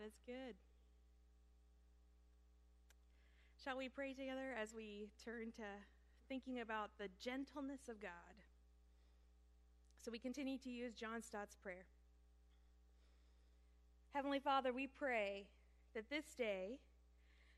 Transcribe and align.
God 0.00 0.06
is 0.06 0.20
good. 0.26 0.54
Shall 3.62 3.76
we 3.76 3.88
pray 3.88 4.14
together 4.14 4.54
as 4.60 4.72
we 4.74 5.08
turn 5.22 5.52
to 5.56 5.62
thinking 6.28 6.60
about 6.60 6.90
the 6.98 7.08
gentleness 7.22 7.88
of 7.88 8.00
God? 8.00 8.10
So 10.02 10.10
we 10.10 10.18
continue 10.18 10.56
to 10.58 10.70
use 10.70 10.94
John 10.94 11.22
Stott's 11.22 11.56
prayer. 11.56 11.84
Heavenly 14.14 14.38
Father, 14.38 14.72
we 14.72 14.86
pray 14.86 15.44
that 15.94 16.08
this 16.08 16.24
day 16.38 16.78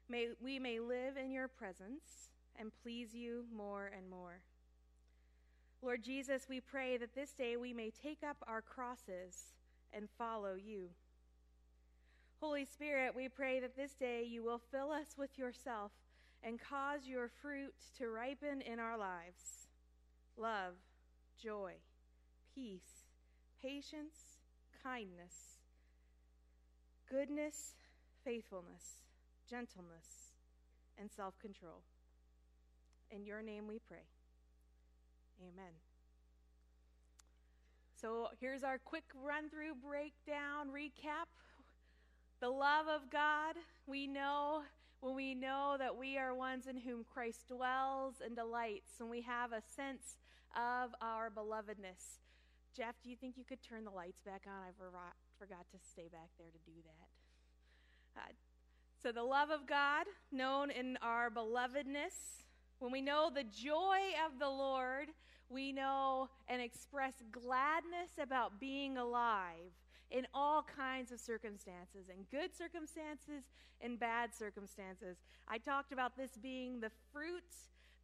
may, 0.08 0.28
we 0.42 0.58
may 0.58 0.80
live 0.80 1.16
in 1.16 1.30
your 1.30 1.48
presence 1.48 2.30
and 2.58 2.72
please 2.82 3.14
you 3.14 3.44
more 3.54 3.90
and 3.96 4.10
more. 4.10 4.42
Lord 5.80 6.02
Jesus, 6.02 6.46
we 6.48 6.60
pray 6.60 6.96
that 6.96 7.14
this 7.14 7.32
day 7.32 7.56
we 7.56 7.72
may 7.72 7.90
take 7.90 8.24
up 8.28 8.38
our 8.48 8.62
crosses 8.62 9.52
and 9.92 10.08
follow 10.18 10.54
you. 10.54 10.88
Holy 12.42 12.64
Spirit, 12.64 13.14
we 13.14 13.28
pray 13.28 13.60
that 13.60 13.76
this 13.76 13.94
day 13.94 14.26
you 14.28 14.42
will 14.42 14.60
fill 14.72 14.90
us 14.90 15.14
with 15.16 15.38
yourself 15.38 15.92
and 16.42 16.58
cause 16.60 17.06
your 17.06 17.28
fruit 17.40 17.72
to 17.96 18.08
ripen 18.08 18.60
in 18.62 18.80
our 18.80 18.98
lives 18.98 19.68
love, 20.36 20.74
joy, 21.40 21.74
peace, 22.52 23.06
patience, 23.62 24.40
kindness, 24.82 25.60
goodness, 27.08 27.74
faithfulness, 28.24 29.04
gentleness, 29.48 30.32
and 30.98 31.12
self 31.12 31.38
control. 31.38 31.84
In 33.12 33.24
your 33.24 33.40
name 33.40 33.68
we 33.68 33.78
pray. 33.86 34.08
Amen. 35.40 35.74
So 38.00 38.26
here's 38.40 38.64
our 38.64 38.78
quick 38.78 39.04
run 39.24 39.48
through, 39.48 39.76
breakdown, 39.76 40.70
recap. 40.74 41.28
The 42.42 42.50
love 42.50 42.88
of 42.88 43.08
God, 43.08 43.54
we 43.86 44.08
know 44.08 44.62
when 44.98 45.14
we 45.14 45.32
know 45.32 45.76
that 45.78 45.96
we 45.96 46.18
are 46.18 46.34
ones 46.34 46.66
in 46.66 46.76
whom 46.76 47.04
Christ 47.04 47.46
dwells 47.46 48.16
and 48.20 48.34
delights, 48.34 48.98
and 48.98 49.08
we 49.08 49.22
have 49.22 49.52
a 49.52 49.62
sense 49.76 50.16
of 50.56 50.90
our 51.00 51.30
belovedness. 51.30 52.18
Jeff, 52.76 52.96
do 53.04 53.10
you 53.10 53.14
think 53.14 53.36
you 53.36 53.44
could 53.44 53.62
turn 53.62 53.84
the 53.84 53.92
lights 53.92 54.22
back 54.22 54.42
on? 54.48 54.54
I 54.54 54.72
forgot, 54.76 55.14
forgot 55.38 55.66
to 55.70 55.78
stay 55.88 56.08
back 56.10 56.30
there 56.36 56.48
to 56.50 56.58
do 56.66 56.78
that. 56.82 58.20
Uh, 58.20 58.32
so, 59.00 59.12
the 59.12 59.22
love 59.22 59.50
of 59.50 59.68
God, 59.68 60.06
known 60.32 60.72
in 60.72 60.98
our 61.00 61.30
belovedness, 61.30 62.42
when 62.80 62.90
we 62.90 63.02
know 63.02 63.30
the 63.32 63.44
joy 63.44 63.98
of 64.26 64.40
the 64.40 64.50
Lord, 64.50 65.10
we 65.48 65.72
know 65.72 66.28
and 66.48 66.60
express 66.60 67.14
gladness 67.30 68.10
about 68.20 68.58
being 68.58 68.98
alive 68.98 69.70
in 70.12 70.26
all 70.34 70.62
kinds 70.76 71.10
of 71.10 71.18
circumstances, 71.18 72.10
in 72.10 72.24
good 72.30 72.54
circumstances 72.54 73.44
and 73.80 73.98
bad 73.98 74.34
circumstances. 74.34 75.16
I 75.48 75.58
talked 75.58 75.92
about 75.92 76.16
this 76.16 76.32
being 76.40 76.80
the 76.80 76.90
fruit 77.12 77.42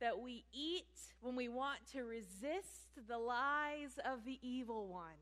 that 0.00 0.18
we 0.18 0.44
eat 0.52 0.86
when 1.20 1.36
we 1.36 1.48
want 1.48 1.80
to 1.92 2.02
resist 2.02 2.88
the 3.08 3.18
lies 3.18 3.98
of 4.04 4.24
the 4.24 4.38
evil 4.42 4.88
one, 4.88 5.20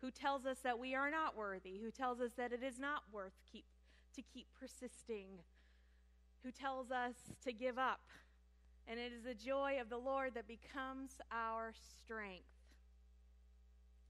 who 0.00 0.10
tells 0.10 0.46
us 0.46 0.58
that 0.62 0.78
we 0.78 0.94
are 0.94 1.10
not 1.10 1.36
worthy, 1.36 1.78
who 1.82 1.90
tells 1.90 2.20
us 2.20 2.32
that 2.36 2.52
it 2.52 2.62
is 2.62 2.78
not 2.78 3.02
worth 3.12 3.32
keep, 3.50 3.64
to 4.14 4.22
keep 4.22 4.46
persisting, 4.58 5.28
who 6.44 6.52
tells 6.52 6.90
us 6.90 7.14
to 7.44 7.52
give 7.52 7.76
up. 7.76 8.00
And 8.86 9.00
it 9.00 9.12
is 9.12 9.24
the 9.24 9.34
joy 9.34 9.78
of 9.80 9.88
the 9.88 9.98
Lord 9.98 10.34
that 10.34 10.46
becomes 10.46 11.10
our 11.32 11.72
strength. 12.04 12.59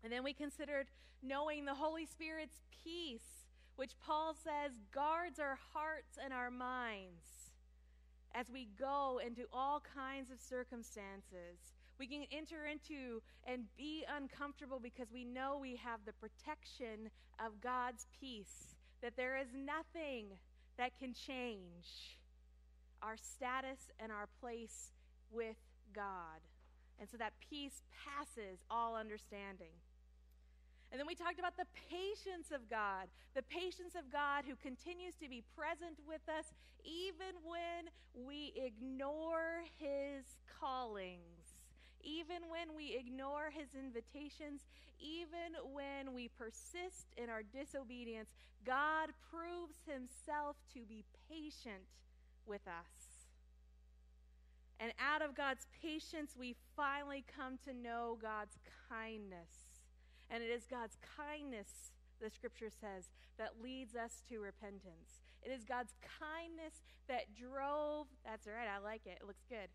And 0.03 0.12
then 0.12 0.25
we 0.25 0.33
considered 0.33 0.87
knowing 1.23 1.65
the 1.65 1.75
Holy 1.75 2.06
Spirit's 2.06 2.61
peace, 2.84 3.47
which 3.77 3.93
Paul 4.05 4.34
says 4.34 4.73
guards 4.93 5.39
our 5.39 5.59
hearts 5.73 6.19
and 6.23 6.33
our 6.33 6.51
minds 6.51 7.51
as 8.34 8.47
we 8.50 8.69
go 8.78 9.21
into 9.25 9.47
all 9.53 9.83
kinds 9.94 10.31
of 10.31 10.39
circumstances. 10.41 11.59
We 11.99 12.06
can 12.06 12.25
enter 12.33 12.66
into 12.66 13.22
and 13.44 13.65
be 13.77 14.05
uncomfortable 14.09 14.81
because 14.81 15.09
we 15.12 15.25
know 15.25 15.59
we 15.60 15.77
have 15.77 16.00
the 16.06 16.12
protection 16.15 17.10
of 17.44 17.60
God's 17.60 18.06
peace, 18.19 18.75
that 19.03 19.16
there 19.16 19.37
is 19.37 19.49
nothing 19.55 20.39
that 20.78 20.99
can 20.99 21.12
change 21.12 22.19
our 23.03 23.16
status 23.16 23.91
and 23.99 24.10
our 24.12 24.28
place 24.41 24.93
with 25.31 25.56
God. 25.94 26.41
And 26.99 27.09
so 27.09 27.16
that 27.16 27.33
peace 27.49 27.83
passes 28.05 28.60
all 28.71 28.94
understanding. 28.94 29.72
And 30.91 30.99
then 30.99 31.06
we 31.06 31.15
talked 31.15 31.39
about 31.39 31.56
the 31.56 31.71
patience 31.89 32.51
of 32.53 32.69
God, 32.69 33.06
the 33.34 33.43
patience 33.43 33.95
of 33.95 34.11
God 34.11 34.45
who 34.45 34.56
continues 34.56 35.15
to 35.23 35.28
be 35.28 35.43
present 35.56 35.99
with 36.06 36.23
us 36.28 36.53
even 36.84 37.39
when 37.45 37.93
we 38.27 38.53
ignore 38.56 39.62
his 39.78 40.25
callings, 40.59 41.55
even 42.03 42.49
when 42.49 42.75
we 42.75 42.97
ignore 42.99 43.51
his 43.51 43.69
invitations, 43.78 44.62
even 44.99 45.55
when 45.73 46.12
we 46.12 46.28
persist 46.28 47.07
in 47.17 47.31
our 47.31 47.43
disobedience. 47.43 48.31
God 48.67 49.11
proves 49.31 49.78
himself 49.87 50.57
to 50.75 50.81
be 50.89 51.05
patient 51.31 51.87
with 52.47 52.67
us. 52.67 53.28
And 54.81 54.93
out 54.99 55.22
of 55.22 55.37
God's 55.37 55.67
patience, 55.83 56.34
we 56.39 56.57
finally 56.75 57.25
come 57.37 57.59
to 57.67 57.75
know 57.75 58.19
God's 58.21 58.57
kindness. 58.89 59.69
And 60.30 60.42
it 60.42 60.50
is 60.50 60.66
God's 60.70 60.96
kindness, 61.16 61.92
the 62.22 62.30
scripture 62.30 62.70
says, 62.70 63.10
that 63.38 63.60
leads 63.62 63.96
us 63.96 64.22
to 64.28 64.38
repentance. 64.38 65.20
It 65.42 65.50
is 65.50 65.64
God's 65.64 65.94
kindness 66.20 66.82
that 67.08 67.34
drove, 67.34 68.06
that's 68.24 68.46
right, 68.46 68.68
I 68.68 68.78
like 68.78 69.06
it, 69.06 69.18
it 69.20 69.26
looks 69.26 69.44
good. 69.48 69.68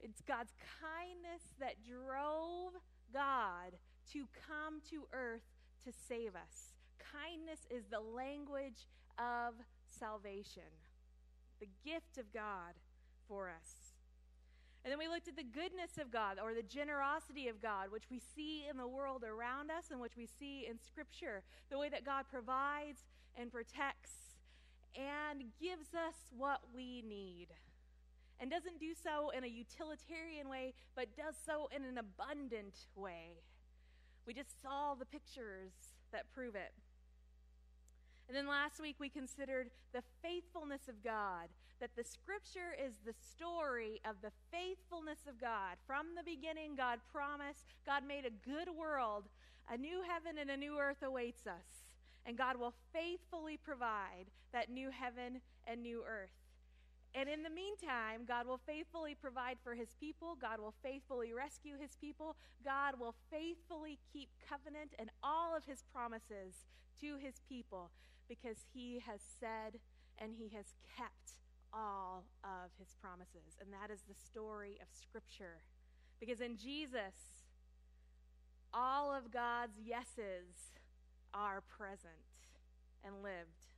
It's 0.00 0.22
God's 0.22 0.54
kindness 0.80 1.42
that 1.60 1.84
drove 1.84 2.72
God 3.12 3.76
to 4.12 4.26
come 4.46 4.80
to 4.90 5.08
earth 5.12 5.44
to 5.84 5.92
save 5.92 6.34
us. 6.34 6.72
Kindness 6.98 7.66
is 7.70 7.84
the 7.90 8.00
language 8.00 8.86
of 9.18 9.54
salvation, 9.86 10.70
the 11.60 11.68
gift 11.84 12.16
of 12.18 12.32
God 12.32 12.78
for 13.26 13.50
us. 13.50 13.87
And 14.84 14.92
then 14.92 14.98
we 14.98 15.08
looked 15.08 15.28
at 15.28 15.36
the 15.36 15.42
goodness 15.42 15.98
of 16.00 16.10
God 16.10 16.38
or 16.42 16.54
the 16.54 16.62
generosity 16.62 17.48
of 17.48 17.60
God, 17.60 17.90
which 17.90 18.10
we 18.10 18.20
see 18.20 18.64
in 18.70 18.76
the 18.76 18.86
world 18.86 19.24
around 19.24 19.70
us 19.70 19.90
and 19.90 20.00
which 20.00 20.16
we 20.16 20.26
see 20.26 20.66
in 20.68 20.78
Scripture. 20.78 21.42
The 21.70 21.78
way 21.78 21.88
that 21.88 22.04
God 22.04 22.24
provides 22.30 23.00
and 23.36 23.52
protects 23.52 24.38
and 24.94 25.44
gives 25.60 25.94
us 25.94 26.14
what 26.36 26.60
we 26.74 27.02
need. 27.06 27.48
And 28.40 28.50
doesn't 28.50 28.78
do 28.78 28.94
so 28.94 29.30
in 29.30 29.42
a 29.42 29.48
utilitarian 29.48 30.48
way, 30.48 30.72
but 30.94 31.16
does 31.16 31.34
so 31.44 31.68
in 31.74 31.84
an 31.84 31.98
abundant 31.98 32.86
way. 32.94 33.42
We 34.26 34.32
just 34.32 34.62
saw 34.62 34.94
the 34.94 35.06
pictures 35.06 35.72
that 36.12 36.32
prove 36.32 36.54
it. 36.54 36.72
And 38.28 38.36
then 38.36 38.46
last 38.46 38.78
week 38.78 38.96
we 39.00 39.08
considered 39.08 39.70
the 39.94 40.02
faithfulness 40.22 40.86
of 40.86 41.02
God, 41.02 41.48
that 41.80 41.96
the 41.96 42.04
scripture 42.04 42.76
is 42.76 43.00
the 43.04 43.14
story 43.14 44.00
of 44.04 44.16
the 44.20 44.32
faithfulness 44.52 45.20
of 45.26 45.40
God. 45.40 45.80
From 45.86 46.08
the 46.14 46.22
beginning, 46.22 46.76
God 46.76 47.00
promised, 47.10 47.64
God 47.86 48.02
made 48.06 48.26
a 48.26 48.44
good 48.44 48.68
world, 48.68 49.24
a 49.72 49.78
new 49.78 50.02
heaven 50.06 50.36
and 50.38 50.50
a 50.50 50.56
new 50.56 50.78
earth 50.78 51.02
awaits 51.02 51.46
us. 51.46 51.88
And 52.26 52.36
God 52.36 52.58
will 52.60 52.74
faithfully 52.92 53.56
provide 53.56 54.28
that 54.52 54.70
new 54.70 54.90
heaven 54.90 55.40
and 55.66 55.82
new 55.82 56.04
earth. 56.06 56.36
And 57.14 57.30
in 57.30 57.42
the 57.42 57.48
meantime, 57.48 58.28
God 58.28 58.46
will 58.46 58.60
faithfully 58.66 59.14
provide 59.14 59.56
for 59.64 59.74
his 59.74 59.96
people. 59.98 60.36
God 60.38 60.60
will 60.60 60.74
faithfully 60.82 61.32
rescue 61.32 61.76
his 61.80 61.96
people. 61.96 62.36
God 62.62 63.00
will 63.00 63.14
faithfully 63.30 63.98
keep 64.12 64.28
covenant 64.46 64.92
and 64.98 65.08
all 65.22 65.56
of 65.56 65.64
his 65.64 65.82
promises 65.90 66.66
to 67.00 67.16
his 67.16 67.40
people 67.48 67.90
because 68.28 68.58
he 68.72 69.02
has 69.06 69.20
said 69.40 69.80
and 70.18 70.32
he 70.36 70.54
has 70.54 70.74
kept 70.96 71.38
all 71.72 72.24
of 72.44 72.70
his 72.78 72.94
promises. 73.00 73.56
And 73.60 73.72
that 73.72 73.92
is 73.92 74.02
the 74.08 74.14
story 74.14 74.78
of 74.80 74.88
Scripture. 74.92 75.62
Because 76.20 76.40
in 76.40 76.56
Jesus, 76.56 77.44
all 78.72 79.12
of 79.12 79.30
God's 79.32 79.78
yeses 79.78 80.74
are 81.32 81.62
present 81.62 82.14
and 83.04 83.22
lived. 83.22 83.68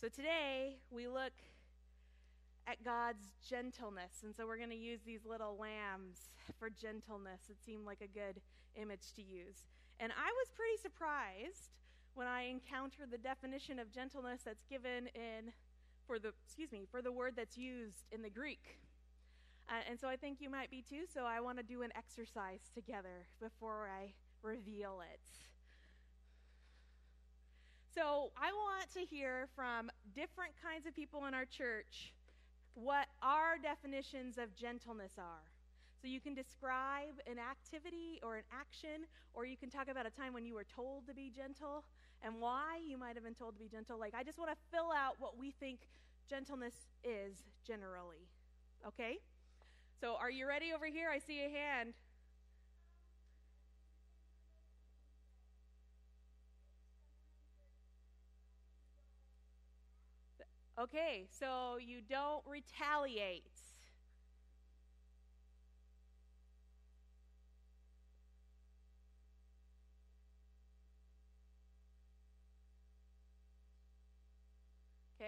So 0.00 0.08
today, 0.08 0.76
we 0.90 1.08
look 1.08 1.32
at 2.66 2.82
God's 2.84 3.32
gentleness. 3.48 4.22
And 4.24 4.34
so 4.34 4.46
we're 4.46 4.58
going 4.58 4.70
to 4.70 4.76
use 4.76 5.00
these 5.06 5.24
little 5.24 5.56
lambs 5.56 6.30
for 6.58 6.68
gentleness. 6.68 7.40
It 7.48 7.56
seemed 7.64 7.86
like 7.86 8.00
a 8.02 8.08
good 8.08 8.40
image 8.74 9.12
to 9.14 9.22
use. 9.22 9.68
And 10.00 10.12
I 10.12 10.28
was 10.28 10.48
pretty 10.54 10.76
surprised 10.82 11.70
when 12.16 12.26
I 12.26 12.44
encounter 12.44 13.04
the 13.08 13.18
definition 13.18 13.78
of 13.78 13.92
gentleness 13.92 14.40
that's 14.44 14.64
given 14.64 15.08
in 15.14 15.52
for 16.06 16.18
the 16.18 16.32
excuse 16.44 16.72
me 16.72 16.86
for 16.90 17.02
the 17.02 17.12
word 17.12 17.34
that's 17.36 17.58
used 17.58 18.06
in 18.10 18.22
the 18.22 18.30
Greek. 18.30 18.78
Uh, 19.68 19.82
and 19.88 20.00
so 20.00 20.08
I 20.08 20.16
think 20.16 20.40
you 20.40 20.48
might 20.48 20.70
be 20.70 20.82
too. 20.82 21.04
So 21.12 21.24
I 21.24 21.40
want 21.40 21.58
to 21.58 21.62
do 21.62 21.82
an 21.82 21.92
exercise 21.94 22.70
together 22.74 23.26
before 23.40 23.90
I 23.92 24.14
reveal 24.42 25.02
it. 25.12 25.20
So 27.94 28.30
I 28.36 28.52
want 28.52 28.90
to 28.94 29.00
hear 29.00 29.48
from 29.54 29.90
different 30.14 30.52
kinds 30.62 30.86
of 30.86 30.94
people 30.94 31.26
in 31.26 31.34
our 31.34 31.44
church 31.44 32.14
what 32.74 33.08
our 33.22 33.56
definitions 33.62 34.38
of 34.38 34.54
gentleness 34.56 35.12
are. 35.18 35.44
So 36.00 36.08
you 36.08 36.20
can 36.20 36.34
describe 36.34 37.20
an 37.26 37.38
activity 37.38 38.20
or 38.22 38.36
an 38.36 38.44
action, 38.52 39.08
or 39.34 39.44
you 39.44 39.56
can 39.56 39.70
talk 39.70 39.88
about 39.88 40.06
a 40.06 40.10
time 40.10 40.32
when 40.32 40.44
you 40.44 40.54
were 40.54 40.66
told 40.76 41.06
to 41.08 41.14
be 41.14 41.32
gentle 41.34 41.84
and 42.26 42.40
why 42.40 42.80
you 42.84 42.98
might 42.98 43.14
have 43.14 43.22
been 43.22 43.34
told 43.34 43.54
to 43.54 43.60
be 43.60 43.68
gentle. 43.68 44.00
Like, 44.00 44.12
I 44.12 44.24
just 44.24 44.36
want 44.36 44.50
to 44.50 44.56
fill 44.76 44.90
out 44.90 45.14
what 45.20 45.38
we 45.38 45.52
think 45.52 45.78
gentleness 46.28 46.74
is 47.04 47.36
generally. 47.64 48.26
Okay? 48.84 49.18
So, 50.00 50.16
are 50.20 50.30
you 50.30 50.48
ready 50.48 50.72
over 50.74 50.86
here? 50.86 51.08
I 51.08 51.20
see 51.20 51.44
a 51.44 51.48
hand. 51.48 51.94
Okay, 60.78 61.26
so 61.30 61.78
you 61.80 62.00
don't 62.06 62.42
retaliate. 62.44 63.55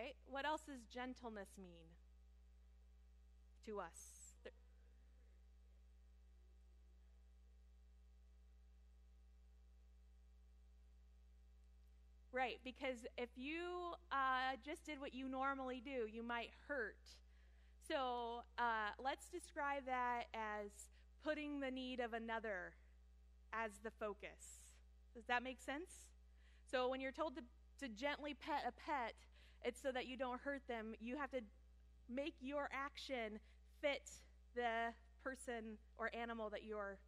Okay, 0.08 0.16
what 0.26 0.46
else 0.46 0.62
does 0.62 0.80
gentleness 0.92 1.48
mean 1.60 1.84
to 3.66 3.78
us? 3.78 4.32
Right, 12.32 12.58
because 12.64 13.06
if 13.18 13.30
you 13.36 13.94
uh, 14.12 14.56
just 14.64 14.86
did 14.86 15.00
what 15.00 15.12
you 15.12 15.28
normally 15.28 15.82
do, 15.84 16.06
you 16.10 16.22
might 16.22 16.50
hurt. 16.68 16.96
So 17.86 18.42
uh, 18.58 18.92
let's 19.02 19.26
describe 19.28 19.84
that 19.86 20.24
as 20.32 20.70
putting 21.22 21.60
the 21.60 21.70
need 21.70 22.00
of 22.00 22.12
another 22.12 22.74
as 23.52 23.72
the 23.82 23.90
focus. 23.90 24.62
Does 25.14 25.24
that 25.26 25.42
make 25.42 25.60
sense? 25.60 26.06
So 26.70 26.88
when 26.88 27.00
you're 27.00 27.12
told 27.12 27.34
to, 27.36 27.42
to 27.80 27.88
gently 27.88 28.34
pet 28.34 28.62
a 28.66 28.72
pet, 28.72 29.14
it's 29.64 29.80
so 29.80 29.90
that 29.92 30.06
you 30.06 30.16
don't 30.16 30.40
hurt 30.40 30.62
them. 30.68 30.94
You 31.00 31.16
have 31.16 31.30
to 31.32 31.40
make 32.08 32.34
your 32.40 32.68
action 32.72 33.40
fit 33.82 34.10
the 34.54 34.92
person 35.24 35.78
or 35.98 36.10
animal 36.14 36.50
that 36.50 36.64
you're 36.64 36.98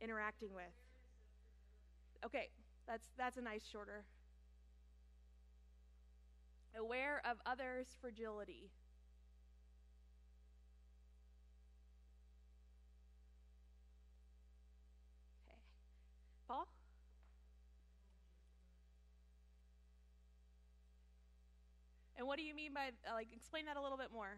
interacting 0.00 0.54
with. 0.54 0.72
Okay, 2.24 2.50
that's 2.86 3.08
that's 3.16 3.36
a 3.36 3.42
nice 3.42 3.64
shorter 3.66 4.04
aware 6.76 7.20
of 7.24 7.40
others' 7.46 7.96
fragility. 8.00 8.70
Okay. 15.48 15.58
Paul? 16.48 16.66
And 22.20 22.28
what 22.28 22.36
do 22.36 22.44
you 22.44 22.54
mean 22.54 22.74
by, 22.74 22.92
uh, 23.08 23.14
like, 23.14 23.28
explain 23.34 23.64
that 23.64 23.78
a 23.78 23.80
little 23.80 23.96
bit 23.96 24.12
more? 24.12 24.36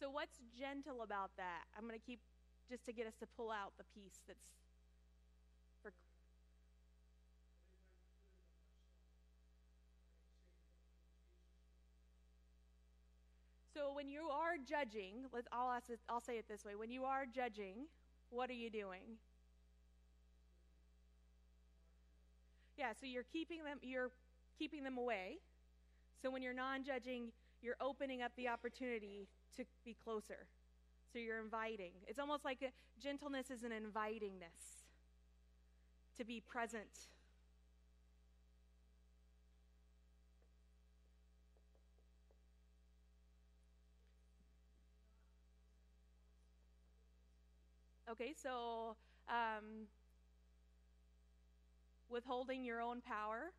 So, 0.00 0.10
what's 0.10 0.40
gentle 0.58 1.02
about 1.02 1.30
that? 1.36 1.70
I'm 1.78 1.86
going 1.86 1.94
to 1.94 2.04
keep 2.04 2.18
just 2.68 2.84
to 2.86 2.92
get 2.92 3.06
us 3.06 3.14
to 3.20 3.28
pull 3.36 3.52
out 3.52 3.74
the 3.78 3.84
piece 3.94 4.18
that's 4.26 4.50
when 14.00 14.08
you 14.08 14.30
are 14.30 14.56
judging, 14.66 15.26
let's, 15.30 15.46
I'll, 15.52 15.70
ask 15.70 15.84
I'll 16.08 16.22
say 16.22 16.38
it 16.38 16.46
this 16.48 16.64
way 16.64 16.74
when 16.74 16.90
you 16.90 17.04
are 17.04 17.26
judging, 17.26 17.84
what 18.30 18.48
are 18.48 18.54
you 18.54 18.70
doing? 18.70 19.18
Yeah, 22.78 22.92
so 22.98 23.04
you're 23.04 23.26
keeping 23.30 23.62
them 23.62 23.76
you're 23.82 24.10
keeping 24.58 24.84
them 24.84 24.96
away. 24.96 25.36
So 26.22 26.30
when 26.30 26.40
you're 26.40 26.54
non-judging, 26.54 27.30
you're 27.60 27.76
opening 27.78 28.22
up 28.22 28.32
the 28.38 28.48
opportunity 28.48 29.28
to 29.58 29.66
be 29.84 29.94
closer. 30.02 30.46
So 31.12 31.18
you're 31.18 31.40
inviting. 31.40 31.92
It's 32.06 32.18
almost 32.18 32.42
like 32.42 32.62
a, 32.62 32.70
gentleness 33.02 33.50
is 33.50 33.64
an 33.64 33.72
invitingness 33.72 34.86
to 36.16 36.24
be 36.24 36.40
present. 36.40 37.10
Okay, 48.10 48.34
so 48.42 48.96
um, 49.28 49.86
withholding 52.08 52.64
your 52.64 52.80
own 52.80 53.00
power. 53.00 53.52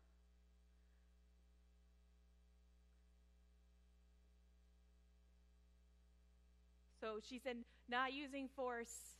So 7.00 7.18
she 7.26 7.38
said, 7.38 7.56
not 7.88 8.12
using 8.12 8.48
force 8.54 9.16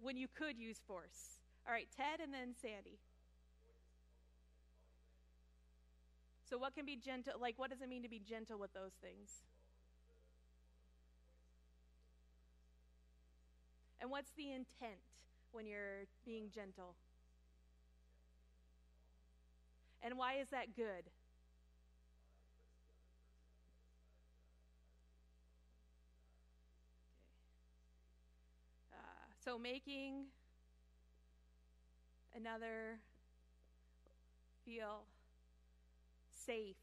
when 0.00 0.16
you 0.16 0.28
could 0.28 0.58
use 0.58 0.78
force. 0.86 1.38
All 1.66 1.72
right, 1.72 1.88
Ted 1.96 2.20
and 2.22 2.34
then 2.34 2.54
Sandy. 2.60 2.98
So, 6.48 6.58
what 6.58 6.74
can 6.74 6.84
be 6.84 6.96
gentle? 6.96 7.32
Like, 7.40 7.58
what 7.58 7.70
does 7.70 7.80
it 7.80 7.88
mean 7.88 8.02
to 8.02 8.10
be 8.10 8.20
gentle 8.20 8.58
with 8.58 8.74
those 8.74 8.92
things? 9.00 9.42
And 14.02 14.10
what's 14.10 14.32
the 14.32 14.50
intent 14.50 14.98
when 15.52 15.64
you're 15.64 16.06
being 16.26 16.50
gentle? 16.52 16.96
And 20.02 20.18
why 20.18 20.34
is 20.40 20.48
that 20.50 20.74
good? 20.74 21.08
Uh, 28.92 28.96
so 29.44 29.58
making 29.58 30.26
another 32.34 32.98
feel 34.64 35.04
safe 36.30 36.76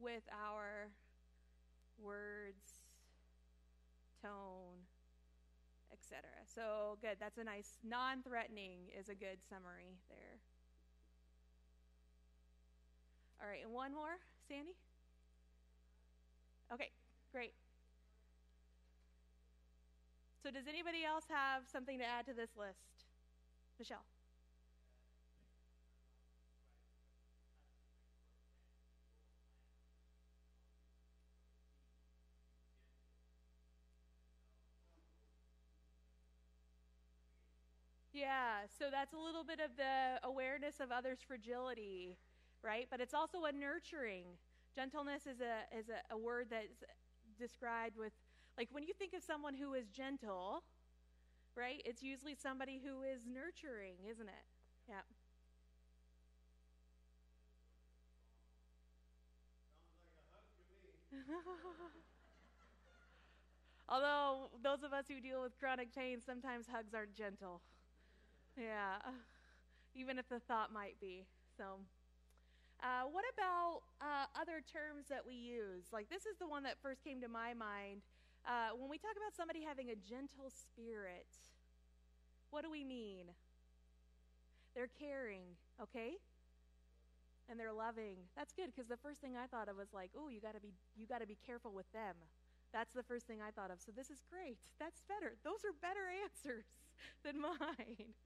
with 0.00 0.22
our 0.32 0.90
words, 1.98 2.82
tone, 4.22 4.86
etc. 6.02 6.26
So 6.44 6.98
good. 7.00 7.16
That's 7.20 7.38
a 7.38 7.44
nice 7.44 7.78
non-threatening 7.86 8.90
is 8.98 9.08
a 9.08 9.14
good 9.14 9.38
summary 9.48 10.02
there. 10.10 10.42
All 13.40 13.48
right, 13.48 13.62
and 13.64 13.72
one 13.72 13.94
more, 13.94 14.18
Sandy? 14.48 14.74
Okay, 16.72 16.90
great. 17.32 17.54
So, 20.42 20.50
does 20.50 20.66
anybody 20.68 21.04
else 21.04 21.24
have 21.28 21.62
something 21.70 21.98
to 21.98 22.04
add 22.04 22.26
to 22.26 22.34
this 22.34 22.50
list? 22.56 23.06
Michelle. 23.78 24.04
Yeah, 38.22 38.70
so 38.78 38.86
that's 38.90 39.12
a 39.14 39.18
little 39.18 39.42
bit 39.42 39.58
of 39.58 39.74
the 39.76 40.20
awareness 40.22 40.78
of 40.78 40.92
others' 40.92 41.18
fragility, 41.26 42.16
right? 42.62 42.86
But 42.90 43.00
it's 43.00 43.14
also 43.14 43.44
a 43.44 43.52
nurturing. 43.52 44.38
Gentleness 44.76 45.26
is 45.26 45.40
a 45.40 45.66
is 45.76 45.86
a, 45.90 46.14
a 46.14 46.16
word 46.18 46.46
that's 46.50 46.84
described 47.38 47.96
with 47.98 48.12
like 48.56 48.68
when 48.70 48.84
you 48.84 48.94
think 48.94 49.12
of 49.14 49.22
someone 49.24 49.54
who 49.54 49.74
is 49.74 49.88
gentle, 49.88 50.62
right? 51.56 51.82
It's 51.84 52.02
usually 52.02 52.34
somebody 52.36 52.80
who 52.84 53.02
is 53.02 53.22
nurturing, 53.26 53.96
isn't 54.10 54.28
it? 54.28 54.46
Yeah. 54.88 55.02
Although 63.88 64.48
those 64.62 64.82
of 64.82 64.92
us 64.92 65.06
who 65.08 65.20
deal 65.20 65.42
with 65.42 65.58
chronic 65.58 65.94
pain, 65.94 66.20
sometimes 66.24 66.66
hugs 66.68 66.94
aren't 66.94 67.14
gentle. 67.14 67.60
Yeah. 68.56 68.98
even 69.94 70.18
if 70.18 70.28
the 70.28 70.40
thought 70.40 70.72
might 70.72 70.98
be. 71.00 71.24
So, 71.56 71.80
uh, 72.82 73.06
what 73.10 73.24
about 73.36 73.82
uh, 74.00 74.26
other 74.34 74.64
terms 74.64 75.06
that 75.08 75.22
we 75.24 75.34
use? 75.34 75.92
Like, 75.92 76.08
this 76.10 76.26
is 76.26 76.36
the 76.38 76.48
one 76.48 76.62
that 76.64 76.76
first 76.82 77.04
came 77.04 77.20
to 77.20 77.28
my 77.28 77.54
mind. 77.54 78.02
Uh, 78.42 78.74
when 78.74 78.90
we 78.90 78.98
talk 78.98 79.14
about 79.14 79.36
somebody 79.36 79.62
having 79.62 79.90
a 79.90 79.96
gentle 79.96 80.50
spirit, 80.50 81.30
what 82.50 82.64
do 82.64 82.70
we 82.70 82.82
mean? 82.82 83.30
They're 84.74 84.90
caring, 84.90 85.54
okay? 85.80 86.18
And 87.48 87.60
they're 87.60 87.72
loving. 87.72 88.16
That's 88.34 88.52
good 88.52 88.72
because 88.74 88.88
the 88.88 88.96
first 88.98 89.20
thing 89.20 89.36
I 89.36 89.46
thought 89.46 89.68
of 89.68 89.76
was 89.76 89.92
like, 89.92 90.10
oh, 90.16 90.28
you 90.28 90.40
got 90.40 90.54
to 90.54 90.60
be 90.60 90.72
you 90.96 91.06
got 91.06 91.20
to 91.20 91.26
be 91.26 91.36
careful 91.44 91.72
with 91.72 91.90
them. 91.92 92.16
That's 92.72 92.94
the 92.96 93.02
first 93.04 93.26
thing 93.28 93.44
I 93.44 93.52
thought 93.52 93.70
of. 93.70 93.78
So 93.84 93.92
this 93.92 94.08
is 94.08 94.24
great. 94.32 94.56
That's 94.80 95.04
better. 95.04 95.36
Those 95.44 95.60
are 95.68 95.76
better 95.76 96.08
answers 96.24 96.64
than 97.22 97.38
mine. 97.38 98.16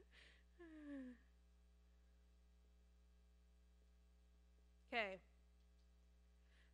Okay. 4.96 5.18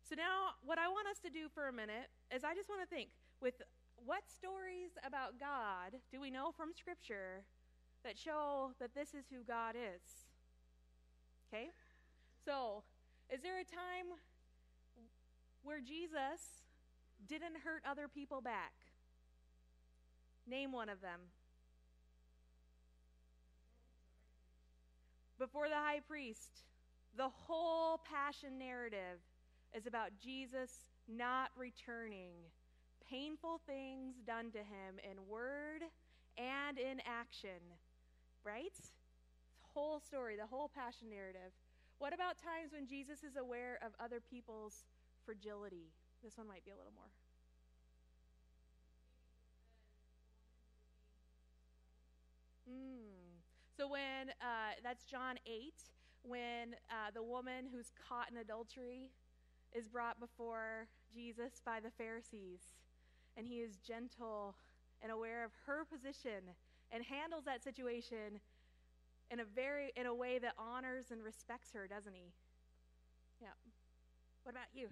So 0.07 0.15
now, 0.15 0.55
what 0.63 0.77
I 0.77 0.87
want 0.87 1.07
us 1.07 1.19
to 1.19 1.29
do 1.29 1.49
for 1.53 1.67
a 1.67 1.73
minute 1.73 2.07
is 2.33 2.43
I 2.43 2.53
just 2.53 2.69
want 2.69 2.81
to 2.81 2.87
think 2.87 3.09
with 3.41 3.61
what 3.97 4.23
stories 4.29 4.91
about 5.05 5.39
God 5.39 5.99
do 6.11 6.21
we 6.21 6.31
know 6.31 6.51
from 6.55 6.69
Scripture 6.77 7.43
that 8.05 8.17
show 8.17 8.71
that 8.79 8.95
this 8.95 9.13
is 9.13 9.25
who 9.29 9.43
God 9.43 9.75
is? 9.75 10.01
Okay? 11.47 11.71
So, 12.45 12.83
is 13.29 13.41
there 13.41 13.59
a 13.59 13.65
time 13.65 14.15
where 15.63 15.81
Jesus 15.81 16.63
didn't 17.27 17.59
hurt 17.63 17.83
other 17.89 18.07
people 18.07 18.39
back? 18.39 18.73
Name 20.47 20.71
one 20.71 20.87
of 20.87 21.01
them. 21.01 21.32
Before 25.43 25.67
the 25.67 25.75
high 25.75 25.99
priest. 25.99 26.63
The 27.17 27.27
whole 27.27 27.99
passion 28.09 28.57
narrative 28.57 29.19
is 29.75 29.85
about 29.85 30.11
Jesus 30.17 30.71
not 31.05 31.49
returning. 31.57 32.31
Painful 33.09 33.59
things 33.67 34.15
done 34.25 34.51
to 34.51 34.59
him 34.59 35.03
in 35.03 35.27
word 35.27 35.83
and 36.37 36.79
in 36.79 37.01
action. 37.05 37.59
Right? 38.45 38.71
The 38.71 39.67
whole 39.73 39.99
story, 39.99 40.37
the 40.37 40.47
whole 40.47 40.71
passion 40.73 41.09
narrative. 41.09 41.51
What 41.99 42.13
about 42.13 42.37
times 42.37 42.71
when 42.71 42.87
Jesus 42.87 43.21
is 43.21 43.35
aware 43.35 43.79
of 43.85 43.91
other 43.99 44.21
people's 44.21 44.85
fragility? 45.25 45.91
This 46.23 46.37
one 46.37 46.47
might 46.47 46.63
be 46.63 46.71
a 46.71 46.77
little 46.77 46.93
more. 46.95 47.11
Mm. 52.71 53.12
So 53.75 53.87
when 53.89 54.29
uh, 54.41 54.77
that's 54.83 55.05
John 55.05 55.35
8, 55.47 55.73
when 56.21 56.75
uh, 56.91 57.09
the 57.13 57.23
woman 57.23 57.65
who's 57.73 57.91
caught 58.07 58.29
in 58.29 58.37
adultery 58.37 59.09
is 59.73 59.87
brought 59.87 60.19
before 60.19 60.87
Jesus 61.13 61.61
by 61.65 61.79
the 61.79 61.89
Pharisees, 61.89 62.61
and 63.35 63.47
he 63.47 63.55
is 63.55 63.77
gentle 63.77 64.55
and 65.01 65.11
aware 65.11 65.43
of 65.43 65.51
her 65.65 65.85
position 65.85 66.53
and 66.91 67.03
handles 67.03 67.45
that 67.45 67.63
situation 67.63 68.39
in 69.31 69.39
a 69.39 69.45
very 69.45 69.91
in 69.95 70.05
a 70.05 70.13
way 70.13 70.37
that 70.37 70.53
honors 70.59 71.05
and 71.09 71.23
respects 71.23 71.69
her, 71.73 71.87
doesn't 71.87 72.13
he? 72.13 72.31
Yeah. 73.41 73.57
What 74.43 74.51
about 74.51 74.69
you? 74.73 74.89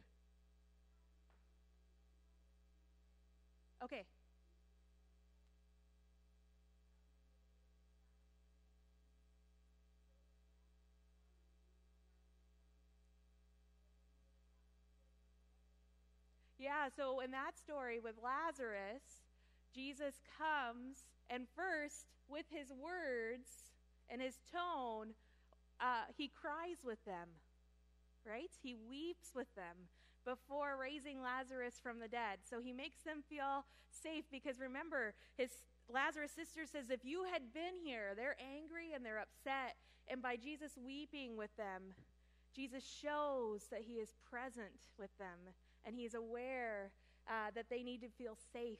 Okay, 3.84 4.06
Yeah, 16.62 16.94
so 16.96 17.22
in 17.22 17.32
that 17.32 17.58
story 17.58 17.98
with 17.98 18.22
Lazarus, 18.22 19.26
Jesus 19.74 20.22
comes 20.38 21.10
and 21.28 21.48
first, 21.56 22.06
with 22.30 22.46
his 22.52 22.70
words 22.70 23.74
and 24.10 24.22
his 24.22 24.38
tone, 24.54 25.18
uh, 25.82 26.06
he 26.16 26.30
cries 26.30 26.86
with 26.86 27.04
them, 27.06 27.42
right? 28.28 28.52
He 28.62 28.76
weeps 28.76 29.34
with 29.34 29.50
them 29.56 29.90
before 30.24 30.78
raising 30.80 31.24
Lazarus 31.24 31.82
from 31.82 32.00
the 32.00 32.08
dead. 32.08 32.46
So 32.48 32.62
he 32.62 32.74
makes 32.74 33.02
them 33.02 33.24
feel 33.28 33.66
safe 33.90 34.26
because 34.30 34.60
remember, 34.60 35.16
his 35.36 35.50
Lazarus' 35.90 36.32
sister 36.32 36.70
says, 36.70 36.92
If 36.92 37.04
you 37.04 37.26
had 37.32 37.54
been 37.54 37.82
here, 37.84 38.14
they're 38.16 38.38
angry 38.38 38.94
and 38.94 39.04
they're 39.04 39.20
upset. 39.20 39.82
And 40.08 40.22
by 40.22 40.36
Jesus 40.36 40.78
weeping 40.78 41.38
with 41.38 41.56
them, 41.58 41.98
Jesus 42.54 42.84
shows 42.86 43.66
that 43.72 43.82
he 43.88 43.94
is 43.94 44.14
present 44.30 44.94
with 45.00 45.18
them 45.18 45.56
and 45.86 45.96
he's 45.96 46.14
aware 46.14 46.92
uh, 47.28 47.52
that 47.56 47.70
they 47.70 47.84
need 47.84 48.02
to 48.02 48.10
feel 48.10 48.38
safe 48.54 48.80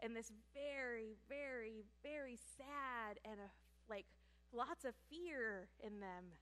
and 0.00 0.14
this 0.14 0.32
very, 0.52 1.16
very, 1.28 1.84
very 2.02 2.36
sad 2.36 3.18
and 3.24 3.40
a, 3.40 3.48
like 3.88 4.04
lots 4.52 4.84
of 4.84 4.92
fear 5.08 5.68
in 5.80 6.00
them. 6.00 6.36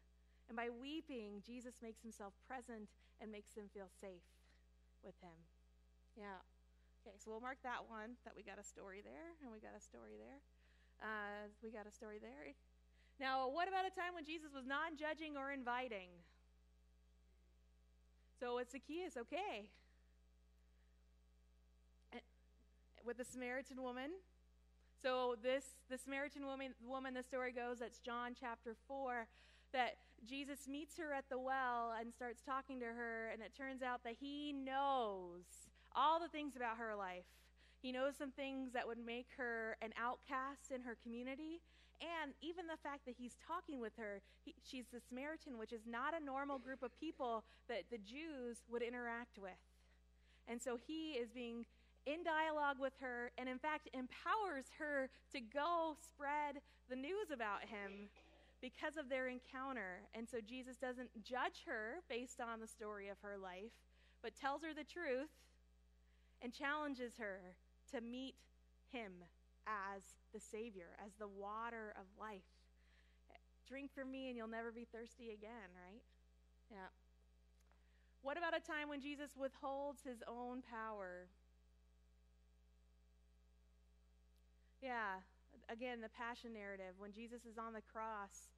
And 0.49 0.57
by 0.57 0.69
weeping, 0.69 1.41
Jesus 1.47 1.81
makes 1.81 2.03
himself 2.03 2.35
present 2.47 2.91
and 3.21 3.31
makes 3.31 3.55
them 3.55 3.71
feel 3.73 3.89
safe 3.89 4.27
with 5.03 5.15
him. 5.23 5.39
Yeah. 6.19 6.43
Okay, 7.01 7.17
so 7.21 7.31
we'll 7.31 7.45
mark 7.45 7.61
that 7.63 7.85
one 7.87 8.17
that 8.25 8.35
we 8.35 8.43
got 8.43 8.59
a 8.59 8.65
story 8.65 9.05
there, 9.05 9.37
and 9.45 9.53
we 9.53 9.61
got 9.61 9.77
a 9.77 9.81
story 9.81 10.17
there. 10.17 10.41
Uh, 11.05 11.53
we 11.63 11.69
got 11.69 11.87
a 11.87 11.93
story 11.93 12.17
there. 12.17 12.57
Now, 13.21 13.47
what 13.49 13.69
about 13.69 13.85
a 13.85 13.93
time 13.93 14.17
when 14.17 14.25
Jesus 14.25 14.51
was 14.57 14.65
non 14.65 14.97
judging 14.97 15.37
or 15.37 15.53
inviting? 15.53 16.09
So 18.41 18.59
it's 18.59 18.73
Zacchaeus, 18.73 19.17
okay. 19.17 19.69
With 23.05 23.19
the 23.19 23.25
Samaritan 23.25 23.83
woman. 23.83 24.11
So 25.03 25.37
this 25.43 25.65
the 25.91 25.99
Samaritan 25.99 26.47
woman 26.47 26.75
woman 26.87 27.13
the 27.13 27.23
story 27.23 27.53
goes 27.53 27.79
that's 27.81 27.99
John 27.99 28.33
chapter 28.39 28.75
4 28.89 29.27
that 29.75 29.97
Jesus 30.27 30.67
meets 30.67 30.97
her 30.97 31.13
at 31.13 31.29
the 31.29 31.39
well 31.39 31.93
and 32.01 32.15
starts 32.15 32.41
talking 32.41 32.81
to 32.81 32.87
her 32.87 33.29
and 33.31 33.43
it 33.43 33.53
turns 33.55 33.83
out 33.83 34.03
that 34.05 34.15
he 34.19 34.53
knows 34.53 35.45
all 35.95 36.19
the 36.19 36.29
things 36.29 36.57
about 36.57 36.79
her 36.79 36.97
life. 36.97 37.27
He 37.83 37.93
knows 37.93 38.17
some 38.17 38.31
things 38.31 38.73
that 38.73 38.87
would 38.87 39.05
make 39.05 39.29
her 39.37 39.77
an 39.83 39.91
outcast 40.01 40.71
in 40.75 40.81
her 40.81 40.97
community 41.03 41.61
and 42.01 42.33
even 42.43 42.67
the 42.67 42.81
fact 42.83 43.07
that 43.07 43.15
he's 43.19 43.37
talking 43.47 43.81
with 43.81 43.93
her, 43.97 44.21
he, 44.45 44.55
she's 44.65 44.87
the 44.93 45.01
Samaritan, 45.01 45.59
which 45.59 45.73
is 45.73 45.83
not 45.87 46.15
a 46.15 46.25
normal 46.25 46.59
group 46.59 46.83
of 46.83 46.99
people 46.99 47.45
that 47.69 47.85
the 47.91 47.99
Jews 47.99 48.59
would 48.71 48.83
interact 48.83 49.39
with. 49.39 49.61
And 50.49 50.61
so 50.61 50.77
he 50.77 51.13
is 51.13 51.31
being 51.31 51.65
in 52.07 52.23
dialogue 52.23 52.77
with 52.79 52.93
her 53.01 53.31
and, 53.39 53.49
in 53.49 53.59
fact, 53.59 53.89
empowers 53.95 54.67
her 54.79 55.09
to 55.33 55.41
go 55.41 55.97
spread 56.01 56.61
the 56.91 56.97
news 56.97 57.31
about 57.33 57.63
him 57.63 58.09
because 58.61 58.97
of 58.97 59.09
their 59.09 59.29
encounter. 59.29 60.01
And 60.15 60.29
so 60.29 60.39
Jesus 60.41 60.77
doesn't 60.77 61.11
judge 61.23 61.65
her 61.67 62.01
based 62.09 62.41
on 62.41 62.61
the 62.61 62.69
story 62.69 63.09
of 63.09 63.17
her 63.23 63.37
life, 63.39 63.73
but 64.23 64.37
tells 64.37 64.63
her 64.63 64.75
the 64.75 64.85
truth 64.85 65.33
and 66.43 66.53
challenges 66.53 67.15
her 67.19 67.57
to 67.93 68.01
meet 68.01 68.35
him 68.93 69.13
as 69.67 70.03
the 70.33 70.41
Savior, 70.41 70.97
as 71.05 71.13
the 71.19 71.29
water 71.29 71.95
of 71.97 72.05
life. 72.19 72.47
Drink 73.67 73.91
from 73.95 74.11
me 74.11 74.29
and 74.29 74.37
you'll 74.37 74.49
never 74.49 74.71
be 74.71 74.87
thirsty 74.93 75.31
again, 75.31 75.73
right? 75.73 76.03
Yeah. 76.71 76.93
What 78.23 78.37
about 78.37 78.57
a 78.57 78.61
time 78.61 78.89
when 78.89 79.01
Jesus 79.01 79.37
withholds 79.37 80.03
his 80.03 80.23
own 80.29 80.63
power? 80.63 81.29
Yeah, 84.83 85.21
again, 85.69 86.01
the 86.01 86.09
passion 86.09 86.53
narrative. 86.53 86.93
When 86.99 87.13
Jesus 87.13 87.45
is 87.45 87.57
on 87.57 87.73
the 87.73 87.81
cross, 87.81 88.53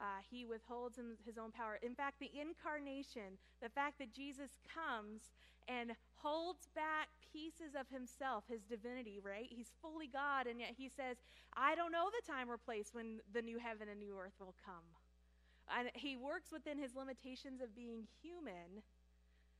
uh, 0.00 0.20
he 0.30 0.44
withholds 0.44 0.98
his 1.24 1.38
own 1.38 1.52
power. 1.52 1.78
In 1.82 1.94
fact, 1.94 2.18
the 2.20 2.30
incarnation, 2.32 3.38
the 3.62 3.68
fact 3.68 3.98
that 3.98 4.12
Jesus 4.12 4.58
comes 4.66 5.32
and 5.68 5.92
holds 6.16 6.68
back 6.74 7.08
pieces 7.32 7.78
of 7.78 7.88
himself, 7.88 8.44
his 8.48 8.62
divinity, 8.62 9.20
right? 9.22 9.46
He's 9.48 9.70
fully 9.80 10.08
God, 10.08 10.46
and 10.46 10.58
yet 10.58 10.74
he 10.76 10.88
says, 10.88 11.16
I 11.54 11.74
don't 11.74 11.92
know 11.92 12.10
the 12.10 12.26
time 12.26 12.50
or 12.50 12.58
place 12.58 12.90
when 12.92 13.20
the 13.32 13.42
new 13.42 13.58
heaven 13.58 13.88
and 13.88 14.00
new 14.00 14.18
earth 14.18 14.36
will 14.40 14.54
come. 14.64 14.86
And 15.70 15.90
he 15.94 16.16
works 16.16 16.50
within 16.52 16.78
his 16.78 16.94
limitations 16.94 17.62
of 17.62 17.74
being 17.74 18.04
human 18.20 18.82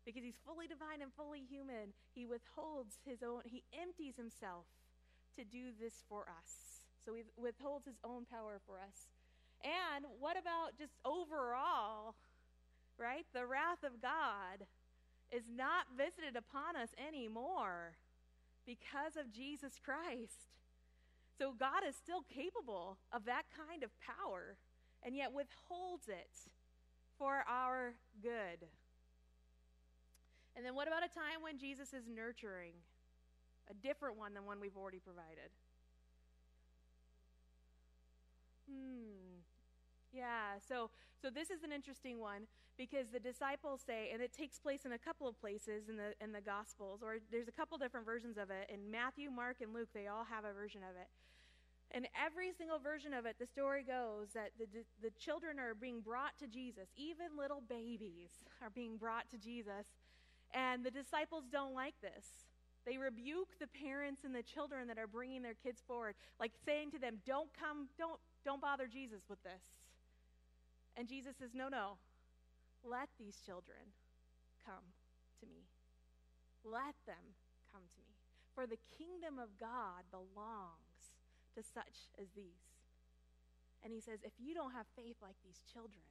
because 0.05 0.25
he's 0.25 0.43
fully 0.45 0.67
divine 0.67 1.01
and 1.01 1.15
fully 1.15 1.47
human. 1.47 1.95
He 2.13 2.27
withholds 2.27 2.99
his 3.07 3.23
own, 3.23 3.43
he 3.45 3.63
empties 3.71 4.17
himself 4.17 4.67
to 5.39 5.45
do 5.45 5.71
this 5.79 6.03
for 6.09 6.27
us. 6.27 6.83
So 7.05 7.15
he 7.15 7.23
withholds 7.39 7.87
his 7.87 7.99
own 8.05 8.27
power 8.27 8.61
for 8.67 8.79
us. 8.79 9.09
And 9.65 10.05
what 10.19 10.37
about 10.37 10.79
just 10.79 10.95
overall, 11.05 12.15
right? 12.99 13.27
The 13.33 13.47
wrath 13.47 13.85
of 13.85 14.03
God 14.03 14.67
is 15.31 15.45
not 15.49 15.87
visited 15.97 16.37
upon 16.37 16.77
us 16.77 16.91
anymore 16.99 17.97
because 18.67 19.17
of 19.17 19.33
Jesus 19.33 19.81
Christ. 19.83 20.51
So 21.39 21.55
God 21.59 21.83
is 21.89 21.97
still 21.97 22.23
capable 22.23 22.99
of 23.13 23.25
that 23.25 23.45
kind 23.57 23.83
of 23.83 23.91
power 23.99 24.57
and 25.03 25.17
yet 25.17 25.33
withholds 25.33 26.09
it 26.09 26.51
for 27.19 27.45
our 27.49 27.95
good. 28.23 28.67
And 30.55 30.67
then 30.67 30.75
what 30.75 30.87
about 30.87 31.03
a 31.05 31.09
time 31.09 31.41
when 31.41 31.59
Jesus 31.59 31.93
is 31.93 32.05
nurturing? 32.07 32.75
A 33.71 33.75
different 33.75 34.19
one 34.19 34.35
than 34.35 34.45
one 34.45 34.61
we've 34.61 34.77
already 34.77 34.99
provided. 34.99 35.51
Hmm. 38.69 39.32
Yeah, 40.13 40.61
so 40.69 40.91
so 41.21 41.31
this 41.31 41.51
is 41.51 41.63
an 41.63 41.73
interesting 41.73 42.21
one 42.21 42.47
because 42.77 43.07
the 43.13 43.21
disciples 43.21 43.81
say, 43.85 44.11
and 44.13 44.21
it 44.21 44.33
takes 44.33 44.59
place 44.59 44.85
in 44.85 44.93
a 44.93 44.99
couple 44.99 45.29
of 45.29 45.41
places 45.41 45.89
in 45.89 45.97
the 45.97 46.13
in 46.21 46.33
the 46.33 46.41
Gospels, 46.41 47.01
or 47.03 47.17
there's 47.31 47.49
a 47.49 47.53
couple 47.53 47.79
different 47.79 48.05
versions 48.07 48.37
of 48.37 48.51
it. 48.51 48.71
In 48.73 48.91
Matthew, 48.91 49.31
Mark, 49.31 49.61
and 49.61 49.73
Luke, 49.73 49.89
they 49.95 50.07
all 50.07 50.25
have 50.29 50.45
a 50.45 50.53
version 50.53 50.83
of 50.83 50.97
it. 51.01 51.09
And 51.95 52.09
every 52.17 52.53
single 52.57 52.79
version 52.79 53.13
of 53.13 53.27
it, 53.27 53.37
the 53.39 53.47
story 53.47 53.85
goes 53.85 54.29
that 54.33 54.53
the, 54.59 54.67
the 55.03 55.11
children 55.21 55.59
are 55.59 55.75
being 55.75 56.01
brought 56.01 56.39
to 56.39 56.47
Jesus. 56.47 56.89
Even 56.97 57.37
little 57.37 57.63
babies 57.69 58.31
are 58.63 58.71
being 58.71 58.97
brought 58.97 59.29
to 59.31 59.37
Jesus. 59.37 59.85
And 60.55 60.85
the 60.85 60.91
disciples 60.91 61.45
don't 61.53 61.75
like 61.75 61.95
this. 62.01 62.49
They 62.87 62.97
rebuke 62.97 63.61
the 63.61 63.69
parents 63.69 64.25
and 64.25 64.35
the 64.35 64.43
children 64.43 64.89
that 64.89 64.99
are 64.99 65.07
bringing 65.07 65.43
their 65.43 65.55
kids 65.55 65.83
forward, 65.87 66.15
like 66.41 66.53
saying 66.65 66.93
to 66.93 66.99
them, 66.99 67.21
Don't 67.27 67.51
come, 67.53 67.89
don't, 67.99 68.19
don't 68.45 68.61
bother 68.61 68.87
Jesus 68.87 69.21
with 69.29 69.43
this. 69.43 69.61
And 70.97 71.09
Jesus 71.09 71.37
says, 71.39 71.51
No, 71.55 71.69
no. 71.69 71.99
Let 72.85 73.09
these 73.19 73.39
children 73.45 73.95
come 74.67 74.91
to 75.41 75.47
me. 75.47 75.67
Let 76.65 76.95
them 77.07 77.39
come 77.71 77.87
to 77.95 78.01
me. 78.03 78.15
For 78.55 78.67
the 78.67 78.79
kingdom 78.99 79.39
of 79.39 79.59
God 79.59 80.05
belongs 80.11 81.15
to 81.55 81.63
such 81.63 82.11
as 82.21 82.29
these. 82.35 82.73
And 83.83 83.93
he 83.93 84.01
says, 84.01 84.21
if 84.23 84.33
you 84.39 84.55
don't 84.55 84.73
have 84.73 84.87
faith 84.95 85.17
like 85.23 85.35
these 85.43 85.59
children, 85.73 86.07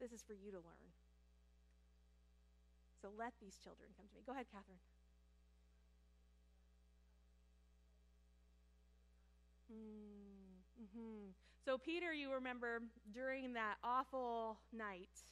this 0.00 0.12
is 0.12 0.22
for 0.22 0.34
you 0.34 0.50
to 0.50 0.58
learn. 0.58 0.88
So 3.00 3.08
let 3.16 3.32
these 3.40 3.56
children 3.62 3.88
come 3.96 4.06
to 4.08 4.14
me. 4.16 4.22
Go 4.26 4.32
ahead, 4.32 4.46
Catherine. 4.52 4.80
Hmm. 9.68 10.13
Mm-hmm. 10.94 11.30
So, 11.64 11.78
Peter, 11.78 12.12
you 12.12 12.32
remember 12.32 12.80
during 13.12 13.54
that 13.54 13.76
awful 13.82 14.58
night 14.72 15.24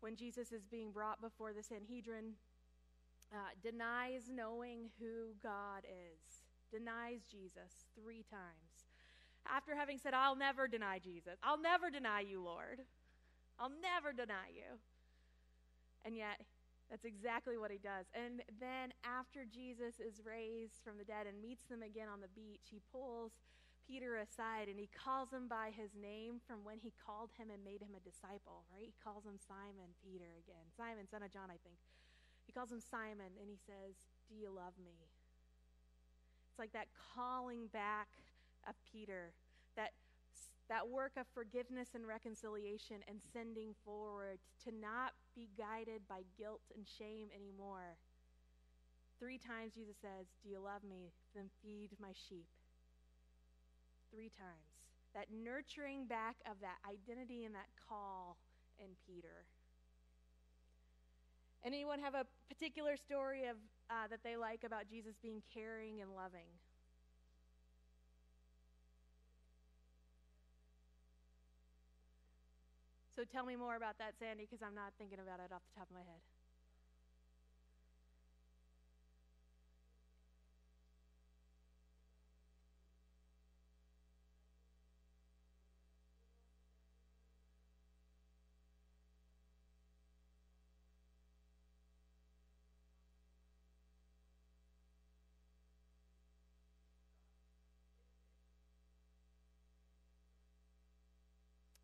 when 0.00 0.14
Jesus 0.14 0.52
is 0.52 0.66
being 0.70 0.92
brought 0.92 1.20
before 1.20 1.52
the 1.52 1.62
Sanhedrin, 1.62 2.34
uh, 3.32 3.56
denies 3.62 4.30
knowing 4.30 4.90
who 5.00 5.34
God 5.42 5.82
is, 5.84 6.44
denies 6.70 7.24
Jesus 7.30 7.88
three 8.00 8.24
times. 8.30 8.86
After 9.50 9.74
having 9.74 9.98
said, 9.98 10.14
I'll 10.14 10.36
never 10.36 10.68
deny 10.68 10.98
Jesus, 10.98 11.38
I'll 11.42 11.60
never 11.60 11.90
deny 11.90 12.20
you, 12.20 12.42
Lord, 12.42 12.82
I'll 13.58 13.72
never 13.82 14.12
deny 14.12 14.52
you. 14.54 14.78
And 16.04 16.16
yet, 16.16 16.38
that's 16.90 17.04
exactly 17.04 17.58
what 17.58 17.72
he 17.72 17.78
does. 17.78 18.06
And 18.14 18.42
then, 18.60 18.92
after 19.02 19.42
Jesus 19.42 19.98
is 19.98 20.22
raised 20.22 20.78
from 20.84 20.98
the 20.98 21.04
dead 21.04 21.26
and 21.26 21.42
meets 21.42 21.64
them 21.64 21.82
again 21.82 22.06
on 22.12 22.20
the 22.20 22.30
beach, 22.30 22.70
he 22.70 22.80
pulls 22.92 23.32
Peter 23.86 24.18
aside 24.18 24.66
and 24.66 24.78
he 24.78 24.90
calls 24.90 25.30
him 25.30 25.46
by 25.46 25.70
his 25.70 25.94
name 25.94 26.42
from 26.42 26.66
when 26.66 26.82
he 26.82 26.92
called 26.98 27.30
him 27.38 27.54
and 27.54 27.62
made 27.62 27.80
him 27.80 27.94
a 27.94 28.02
disciple, 28.02 28.66
right? 28.74 28.90
He 28.90 28.98
calls 28.98 29.22
him 29.22 29.38
Simon 29.38 29.94
Peter 30.02 30.26
again. 30.42 30.66
Simon, 30.74 31.06
son 31.06 31.22
of 31.22 31.30
John, 31.32 31.48
I 31.48 31.62
think. 31.62 31.78
He 32.46 32.52
calls 32.52 32.70
him 32.70 32.82
Simon 32.82 33.30
and 33.38 33.46
he 33.46 33.58
says, 33.62 33.94
Do 34.26 34.34
you 34.34 34.50
love 34.50 34.74
me? 34.82 35.06
It's 36.50 36.58
like 36.58 36.72
that 36.72 36.90
calling 37.14 37.70
back 37.70 38.08
of 38.66 38.74
Peter, 38.90 39.30
that, 39.76 39.94
that 40.68 40.88
work 40.88 41.12
of 41.16 41.26
forgiveness 41.34 41.94
and 41.94 42.06
reconciliation 42.06 43.06
and 43.06 43.22
sending 43.32 43.74
forward 43.84 44.38
to 44.64 44.74
not 44.74 45.14
be 45.34 45.48
guided 45.58 46.02
by 46.08 46.26
guilt 46.38 46.62
and 46.74 46.86
shame 46.86 47.28
anymore. 47.34 47.98
Three 49.20 49.38
times 49.38 49.74
Jesus 49.74 49.96
says, 50.00 50.26
Do 50.42 50.48
you 50.48 50.60
love 50.60 50.82
me? 50.82 51.12
Then 51.34 51.50
feed 51.62 51.90
my 52.00 52.12
sheep. 52.12 52.48
Three 54.12 54.30
times. 54.36 54.70
That 55.14 55.26
nurturing 55.32 56.06
back 56.06 56.36
of 56.50 56.60
that 56.60 56.76
identity 56.84 57.44
and 57.44 57.54
that 57.54 57.68
call 57.88 58.36
in 58.78 58.92
Peter. 59.06 59.44
Anyone 61.64 61.98
have 61.98 62.14
a 62.14 62.24
particular 62.48 62.96
story 62.96 63.46
of 63.46 63.56
uh, 63.90 64.06
that 64.10 64.20
they 64.22 64.36
like 64.36 64.62
about 64.64 64.88
Jesus 64.88 65.14
being 65.22 65.42
caring 65.52 66.00
and 66.00 66.14
loving? 66.14 66.46
So 73.16 73.24
tell 73.24 73.46
me 73.46 73.56
more 73.56 73.76
about 73.76 73.96
that, 73.98 74.12
Sandy, 74.20 74.44
because 74.44 74.60
I'm 74.60 74.74
not 74.74 74.92
thinking 74.98 75.18
about 75.18 75.40
it 75.40 75.50
off 75.50 75.62
the 75.72 75.80
top 75.80 75.88
of 75.88 75.94
my 75.96 76.04
head. 76.04 76.20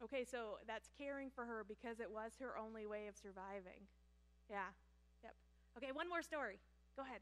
Okay, 0.05 0.25
so 0.25 0.59
that's 0.67 0.89
caring 0.99 1.31
for 1.31 1.45
her 1.45 1.65
because 1.67 2.01
it 2.01 2.11
was 2.11 2.33
her 2.41 2.59
only 2.59 2.87
way 2.87 3.07
of 3.07 3.17
surviving. 3.17 3.87
Yeah. 4.51 4.71
Yep. 5.25 5.35
Okay, 5.79 5.93
one 5.93 6.09
more 6.09 6.23
story. 6.23 6.61
Go 6.97 7.03
ahead. 7.05 7.21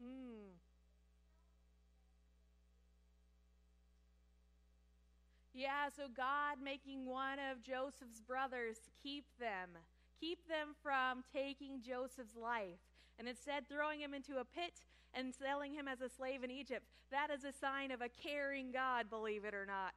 Hmm. 0.00 0.52
Yeah, 5.54 5.88
so 5.94 6.08
God 6.08 6.58
making 6.62 7.06
one 7.06 7.38
of 7.38 7.62
Joseph's 7.62 8.20
brothers 8.20 8.78
keep 9.02 9.24
them 9.38 9.76
keep 10.22 10.46
them 10.46 10.68
from 10.80 11.24
taking 11.34 11.82
Joseph's 11.82 12.38
life 12.40 12.78
and 13.18 13.26
instead 13.26 13.68
throwing 13.68 13.98
him 13.98 14.14
into 14.14 14.38
a 14.38 14.44
pit 14.44 14.78
and 15.14 15.34
selling 15.34 15.74
him 15.74 15.88
as 15.88 16.00
a 16.00 16.08
slave 16.08 16.44
in 16.44 16.50
Egypt. 16.50 16.86
That 17.10 17.28
is 17.30 17.42
a 17.42 17.52
sign 17.52 17.90
of 17.90 18.00
a 18.00 18.08
caring 18.08 18.70
God, 18.70 19.10
believe 19.10 19.44
it 19.44 19.52
or 19.52 19.66
not. 19.66 19.94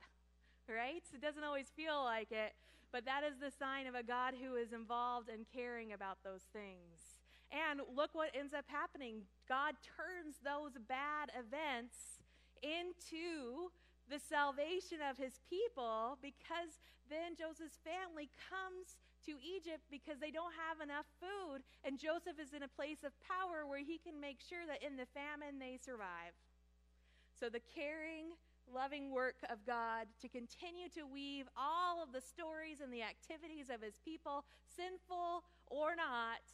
Right? 0.67 1.03
It 1.13 1.21
doesn't 1.21 1.43
always 1.43 1.67
feel 1.75 2.03
like 2.03 2.31
it, 2.31 2.53
but 2.91 3.05
that 3.05 3.21
is 3.23 3.37
the 3.37 3.53
sign 3.53 3.85
of 3.85 3.93
a 3.93 4.01
God 4.01 4.33
who 4.33 4.55
is 4.55 4.73
involved 4.73 5.29
and 5.29 5.45
caring 5.53 5.93
about 5.93 6.17
those 6.23 6.41
things. 6.51 7.21
And 7.53 7.81
look 7.95 8.09
what 8.13 8.31
ends 8.33 8.55
up 8.55 8.65
happening. 8.67 9.21
God 9.47 9.75
turns 9.85 10.41
those 10.43 10.73
bad 10.89 11.29
events 11.37 12.17
into 12.63 13.69
the 14.09 14.19
salvation 14.19 14.99
of 15.01 15.17
his 15.17 15.41
people 15.49 16.17
because 16.21 16.77
then 17.09 17.37
Joseph's 17.37 17.81
family 17.81 18.29
comes 18.37 18.97
to 19.25 19.37
Egypt 19.41 19.81
because 19.89 20.21
they 20.21 20.29
don't 20.29 20.53
have 20.53 20.81
enough 20.81 21.09
food. 21.17 21.65
And 21.81 21.97
Joseph 21.97 22.37
is 22.37 22.53
in 22.53 22.61
a 22.61 22.69
place 22.77 23.01
of 23.01 23.13
power 23.25 23.65
where 23.65 23.81
he 23.81 23.97
can 23.97 24.21
make 24.21 24.37
sure 24.41 24.65
that 24.69 24.85
in 24.85 24.97
the 24.97 25.09
famine 25.13 25.57
they 25.57 25.77
survive. 25.81 26.37
So 27.33 27.49
the 27.49 27.61
caring, 27.73 28.37
loving 28.69 29.11
work 29.11 29.41
of 29.49 29.65
God 29.65 30.07
to 30.21 30.29
continue 30.29 30.89
to 30.93 31.05
weave 31.05 31.49
all 31.57 32.01
of 32.01 32.13
the 32.13 32.21
stories 32.21 32.81
and 32.81 32.93
the 32.93 33.01
activities 33.01 33.73
of 33.73 33.81
his 33.81 33.97
people, 34.05 34.45
sinful 34.77 35.43
or 35.67 35.97
not, 35.97 36.45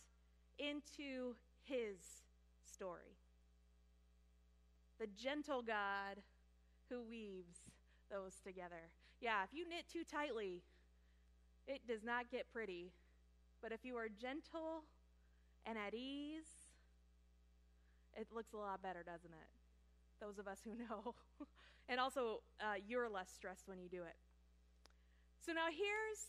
into 0.59 1.35
his 1.63 2.23
story. 2.63 3.15
The 4.99 5.07
gentle 5.07 5.61
God 5.61 6.21
who 6.91 7.01
weaves 7.01 7.71
those 8.12 8.36
together. 8.43 8.91
Yeah, 9.21 9.43
if 9.43 9.54
you 9.54 9.67
knit 9.67 9.86
too 9.91 10.04
tightly, 10.04 10.62
it 11.67 11.88
does 11.88 12.04
not 12.04 12.30
get 12.30 12.51
pretty. 12.51 12.91
But 13.62 13.71
if 13.71 13.86
you 13.86 13.95
are 13.95 14.10
gentle 14.10 14.84
and 15.65 15.77
at 15.77 15.93
ease, 15.93 16.51
it 18.17 18.27
looks 18.34 18.54
a 18.54 18.58
lot 18.58 18.82
better, 18.84 19.04
doesn't 19.04 19.32
it? 19.32 19.49
Those 20.19 20.38
of 20.38 20.47
us 20.47 20.60
who 20.65 20.71
know. 20.89 21.15
and 21.88 21.99
also, 21.99 22.41
uh, 22.60 22.75
you're 22.86 23.10
less 23.10 23.30
stressed 23.34 23.67
when 23.67 23.80
you 23.80 23.88
do 23.88 24.04
it. 24.04 24.17
So 25.45 25.54
now 25.54 25.67
here's, 25.69 26.19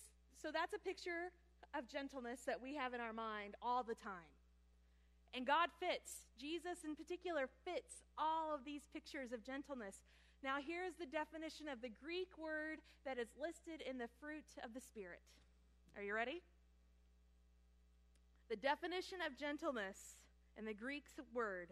so 0.40 0.50
that's 0.52 0.74
a 0.74 0.78
picture 0.78 1.32
of 1.76 1.88
gentleness 1.88 2.40
that 2.46 2.60
we 2.62 2.76
have 2.76 2.94
in 2.94 3.00
our 3.00 3.12
mind 3.12 3.56
all 3.60 3.82
the 3.82 3.94
time. 3.94 4.30
And 5.34 5.46
God 5.46 5.70
fits, 5.80 6.28
Jesus 6.38 6.84
in 6.84 6.94
particular 6.94 7.48
fits 7.64 8.04
all 8.18 8.54
of 8.54 8.64
these 8.64 8.82
pictures 8.92 9.32
of 9.32 9.42
gentleness. 9.42 9.96
Now, 10.42 10.56
here's 10.58 10.94
the 10.98 11.06
definition 11.06 11.68
of 11.68 11.80
the 11.80 11.88
Greek 11.88 12.36
word 12.36 12.78
that 13.04 13.16
is 13.16 13.28
listed 13.40 13.80
in 13.88 13.98
the 13.98 14.08
fruit 14.20 14.58
of 14.64 14.74
the 14.74 14.80
Spirit. 14.80 15.22
Are 15.96 16.02
you 16.02 16.14
ready? 16.14 16.42
The 18.50 18.56
definition 18.56 19.18
of 19.24 19.38
gentleness 19.38 20.16
in 20.58 20.64
the 20.64 20.74
Greek 20.74 21.04
word 21.32 21.68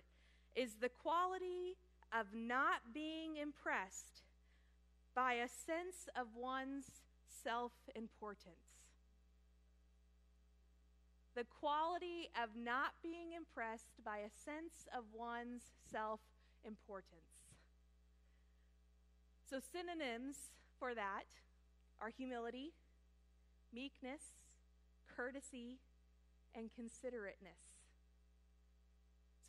is 0.55 0.77
the 0.81 0.89
quality 0.89 1.77
of 2.13 2.27
not 2.33 2.95
being 2.95 3.37
impressed 3.37 4.23
by 5.17 5.35
a 5.35 5.49
sense 5.49 6.09
of 6.15 6.29
one's 6.37 7.03
self 7.43 7.73
importance. 7.97 8.87
The 11.35 11.45
quality 11.45 12.31
of 12.41 12.51
not 12.57 12.93
being 13.03 13.33
impressed 13.37 13.99
by 14.05 14.19
a 14.19 14.31
sense 14.31 14.87
of 14.97 15.05
one's 15.13 15.63
self 15.91 16.21
importance. 16.65 17.30
So, 19.51 19.59
synonyms 19.59 20.37
for 20.79 20.95
that 20.95 21.27
are 22.01 22.09
humility, 22.09 22.73
meekness, 23.75 24.23
courtesy, 25.17 25.81
and 26.55 26.71
considerateness. 26.73 27.59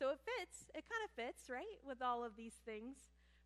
So 0.02 0.10
it 0.10 0.18
fits, 0.18 0.66
it 0.74 0.82
kind 0.90 1.04
of 1.04 1.10
fits, 1.14 1.48
right, 1.48 1.78
with 1.86 2.02
all 2.02 2.24
of 2.24 2.34
these 2.36 2.58
things, 2.66 2.96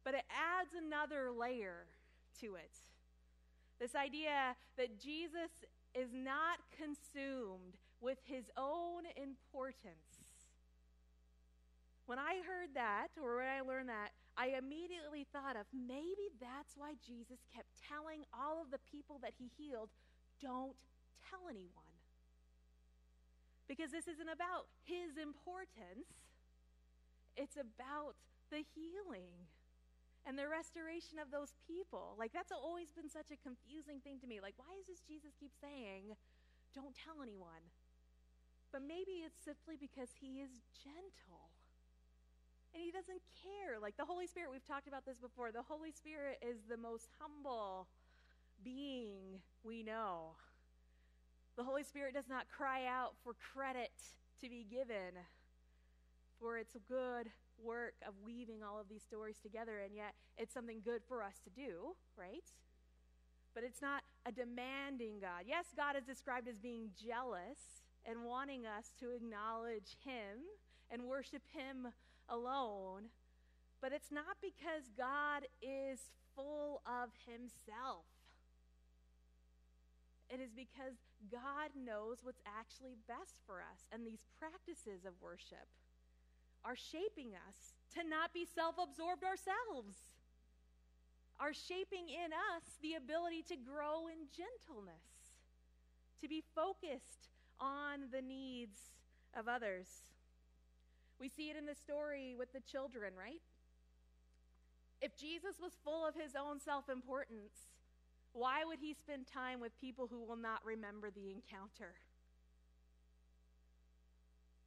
but 0.03 0.15
it 0.15 0.25
adds 0.31 0.71
another 0.73 1.31
layer 1.31 1.85
to 2.41 2.55
it. 2.55 2.73
This 3.79 3.95
idea 3.95 4.57
that 4.79 4.99
Jesus 4.99 5.51
is 5.95 6.09
not 6.15 6.61
consumed 6.73 7.77
with 8.01 8.17
his 8.25 8.51
own 8.57 9.03
importance. 9.23 10.16
When 12.07 12.23
I 12.23 12.39
heard 12.47 12.71
that, 12.79 13.11
or 13.19 13.43
when 13.43 13.51
I 13.51 13.67
learned 13.67 13.91
that, 13.91 14.15
I 14.39 14.55
immediately 14.55 15.27
thought 15.35 15.59
of 15.59 15.67
maybe 15.75 16.31
that's 16.39 16.79
why 16.79 16.95
Jesus 17.03 17.43
kept 17.51 17.67
telling 17.83 18.23
all 18.31 18.63
of 18.63 18.71
the 18.71 18.79
people 18.87 19.19
that 19.27 19.35
he 19.35 19.51
healed, 19.59 19.91
don't 20.39 20.79
tell 21.27 21.51
anyone. 21.51 21.91
Because 23.67 23.91
this 23.91 24.07
isn't 24.07 24.31
about 24.31 24.71
his 24.87 25.19
importance, 25.19 26.07
it's 27.35 27.59
about 27.59 28.15
the 28.55 28.63
healing 28.63 29.51
and 30.23 30.39
the 30.39 30.47
restoration 30.47 31.19
of 31.19 31.35
those 31.35 31.59
people. 31.67 32.15
Like, 32.15 32.31
that's 32.31 32.55
always 32.55 32.95
been 32.95 33.11
such 33.11 33.35
a 33.35 33.43
confusing 33.43 33.99
thing 33.99 34.23
to 34.23 34.31
me. 34.31 34.39
Like, 34.39 34.55
why 34.63 34.79
does 34.87 35.03
Jesus 35.03 35.35
keep 35.35 35.51
saying, 35.59 36.15
don't 36.71 36.95
tell 36.95 37.19
anyone? 37.19 37.67
But 38.71 38.87
maybe 38.87 39.27
it's 39.27 39.43
simply 39.43 39.75
because 39.75 40.15
he 40.23 40.39
is 40.39 40.63
gentle 40.71 41.56
and 42.77 42.85
he 42.85 42.93
doesn't 42.93 43.23
care. 43.41 43.81
Like 43.81 43.97
the 43.97 44.05
Holy 44.05 44.27
Spirit, 44.27 44.53
we've 44.53 44.67
talked 44.69 44.87
about 44.87 45.07
this 45.07 45.17
before. 45.17 45.51
The 45.51 45.65
Holy 45.65 45.91
Spirit 45.91 46.37
is 46.45 46.61
the 46.69 46.77
most 46.77 47.09
humble 47.19 47.89
being 48.63 49.41
we 49.65 49.83
know. 49.83 50.37
The 51.57 51.65
Holy 51.65 51.83
Spirit 51.83 52.13
does 52.13 52.29
not 52.29 52.45
cry 52.55 52.85
out 52.85 53.17
for 53.25 53.33
credit 53.33 53.97
to 54.43 54.51
be 54.51 54.67
given 54.69 55.17
for 56.39 56.59
its 56.59 56.77
good 56.87 57.33
work 57.57 57.95
of 58.07 58.13
weaving 58.23 58.61
all 58.63 58.79
of 58.79 58.91
these 58.91 59.03
stories 59.03 59.39
together, 59.43 59.81
and 59.83 59.97
yet 59.97 60.13
it's 60.37 60.53
something 60.53 60.83
good 60.85 61.01
for 61.09 61.23
us 61.23 61.41
to 61.45 61.51
do, 61.51 61.97
right? 62.15 62.45
But 63.55 63.65
it's 63.65 63.81
not 63.81 64.03
a 64.27 64.33
demanding 64.33 65.19
God. 65.19 65.49
Yes, 65.49 65.65
God 65.75 65.97
is 65.97 66.05
described 66.05 66.47
as 66.47 66.59
being 66.59 66.91
jealous 66.93 67.81
and 68.05 68.25
wanting 68.25 68.67
us 68.67 68.93
to 69.01 69.17
acknowledge 69.17 69.97
Him 70.05 70.45
and 70.91 71.05
worship 71.05 71.41
Him 71.55 71.89
alone, 72.29 73.11
but 73.81 73.93
it's 73.93 74.11
not 74.11 74.37
because 74.41 74.91
God 74.97 75.47
is 75.63 76.01
full 76.35 76.83
of 76.87 77.11
Himself. 77.27 78.07
It 80.29 80.41
is 80.41 80.51
because 80.51 80.99
God 81.31 81.71
knows 81.79 82.19
what's 82.23 82.43
actually 82.47 82.99
best 83.07 83.39
for 83.47 83.63
us. 83.63 83.87
And 83.93 84.05
these 84.05 84.27
practices 84.39 85.07
of 85.07 85.15
worship 85.23 85.71
are 86.65 86.75
shaping 86.75 87.39
us 87.47 87.79
to 87.95 88.03
not 88.03 88.35
be 88.35 88.45
self 88.45 88.75
absorbed 88.75 89.23
ourselves, 89.23 90.11
are 91.39 91.55
shaping 91.55 92.11
in 92.11 92.35
us 92.35 92.65
the 92.83 92.95
ability 92.95 93.43
to 93.49 93.57
grow 93.57 94.11
in 94.11 94.27
gentleness, 94.35 95.39
to 96.21 96.29
be 96.29 96.43
focused 96.55 97.31
on 97.61 98.11
the 98.11 98.23
needs 98.23 98.79
of 99.37 99.47
others. 99.47 100.16
We 101.21 101.29
see 101.29 101.51
it 101.51 101.57
in 101.57 101.67
the 101.67 101.75
story 101.75 102.35
with 102.37 102.53
the 102.53 102.61
children, 102.61 103.13
right? 103.19 103.41
If 105.01 105.17
Jesus 105.17 105.57
was 105.61 105.73
full 105.85 106.07
of 106.07 106.15
his 106.15 106.33
own 106.35 106.61
self 106.61 106.89
importance, 106.89 107.69
why 108.33 108.65
would 108.65 108.79
he 108.81 108.95
spend 108.95 109.27
time 109.27 109.61
with 109.61 109.81
people 109.81 110.09
who 110.11 110.23
will 110.23 110.37
not 110.37 110.65
remember 110.65 111.11
the 111.11 111.31
encounter? 111.31 111.95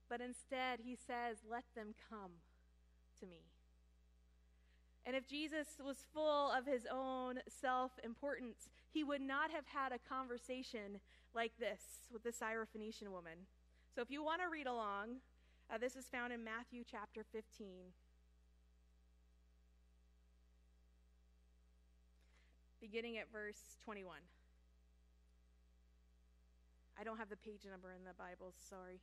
But 0.10 0.22
instead, 0.22 0.80
he 0.84 0.96
says, 0.96 1.38
Let 1.50 1.66
them 1.76 1.94
come 2.10 2.32
to 3.20 3.28
me. 3.28 3.44
And 5.06 5.16
if 5.16 5.28
Jesus 5.28 5.68
was 5.84 6.06
full 6.14 6.52
of 6.52 6.66
his 6.66 6.86
own 6.92 7.40
self 7.48 7.92
importance, 8.04 8.70
he 8.92 9.04
would 9.04 9.22
not 9.22 9.52
have 9.52 9.66
had 9.68 9.92
a 9.92 10.10
conversation 10.10 11.00
like 11.34 11.54
this 11.60 11.82
with 12.12 12.24
the 12.24 12.32
Syrophoenician 12.32 13.10
woman. 13.10 13.46
So 13.96 14.02
if 14.02 14.12
you 14.12 14.24
want 14.24 14.42
to 14.42 14.50
read 14.50 14.68
along, 14.68 15.22
uh, 15.72 15.78
this 15.78 15.96
is 15.96 16.06
found 16.06 16.34
in 16.34 16.44
Matthew 16.44 16.84
chapter 16.90 17.24
15. 17.32 17.68
Beginning 22.82 23.18
at 23.18 23.32
verse 23.32 23.78
21. 23.84 24.18
I 27.00 27.04
don't 27.04 27.18
have 27.18 27.30
the 27.30 27.38
page 27.38 27.62
number 27.70 27.94
in 27.94 28.04
the 28.04 28.14
Bible, 28.18 28.54
sorry. 28.70 29.00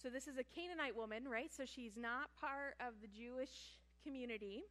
So, 0.00 0.10
this 0.10 0.28
is 0.28 0.38
a 0.38 0.44
Canaanite 0.44 0.94
woman, 0.94 1.24
right? 1.28 1.52
So, 1.52 1.64
she's 1.66 1.96
not 1.96 2.30
part 2.40 2.76
of 2.78 2.94
the 3.02 3.08
Jewish 3.08 3.50
community. 4.06 4.62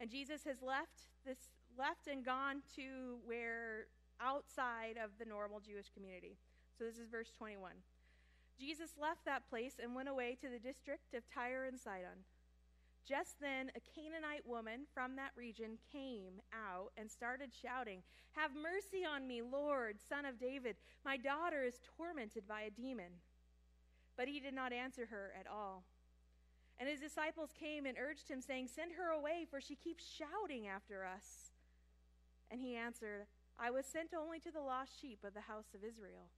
And 0.00 0.10
Jesus 0.10 0.44
has 0.44 0.62
left 0.62 1.12
this 1.26 1.50
left 1.78 2.08
and 2.08 2.24
gone 2.24 2.62
to 2.76 3.18
where 3.24 3.86
outside 4.20 4.96
of 5.02 5.10
the 5.18 5.24
normal 5.24 5.60
Jewish 5.60 5.90
community. 5.94 6.38
So 6.78 6.84
this 6.84 6.98
is 6.98 7.08
verse 7.08 7.30
21. 7.36 7.72
Jesus 8.58 8.90
left 9.00 9.24
that 9.24 9.48
place 9.48 9.74
and 9.82 9.94
went 9.94 10.08
away 10.08 10.36
to 10.40 10.48
the 10.48 10.58
district 10.58 11.14
of 11.14 11.22
Tyre 11.32 11.66
and 11.66 11.78
Sidon. 11.78 12.26
Just 13.06 13.40
then, 13.40 13.70
a 13.74 13.80
Canaanite 13.80 14.46
woman 14.46 14.80
from 14.92 15.16
that 15.16 15.30
region 15.36 15.78
came 15.92 16.42
out 16.52 16.90
and 16.98 17.10
started 17.10 17.50
shouting, 17.54 18.02
Have 18.32 18.50
mercy 18.54 19.06
on 19.06 19.26
me, 19.26 19.40
Lord, 19.40 19.96
son 20.06 20.26
of 20.26 20.38
David. 20.38 20.76
My 21.04 21.16
daughter 21.16 21.62
is 21.64 21.80
tormented 21.96 22.46
by 22.46 22.62
a 22.62 22.70
demon. 22.70 23.22
But 24.16 24.28
he 24.28 24.40
did 24.40 24.52
not 24.52 24.72
answer 24.72 25.06
her 25.06 25.32
at 25.38 25.46
all. 25.46 25.84
And 26.80 26.88
his 26.88 27.00
disciples 27.00 27.50
came 27.58 27.86
and 27.86 27.98
urged 27.98 28.28
him, 28.28 28.40
saying, 28.40 28.68
Send 28.68 28.92
her 28.92 29.10
away, 29.10 29.46
for 29.50 29.60
she 29.60 29.74
keeps 29.74 30.04
shouting 30.06 30.68
after 30.68 31.04
us. 31.04 31.50
And 32.50 32.60
he 32.60 32.76
answered, 32.76 33.26
I 33.58 33.70
was 33.70 33.84
sent 33.84 34.14
only 34.14 34.38
to 34.40 34.52
the 34.52 34.60
lost 34.60 34.92
sheep 35.00 35.18
of 35.24 35.34
the 35.34 35.40
house 35.40 35.74
of 35.74 35.82
Israel. 35.82 36.30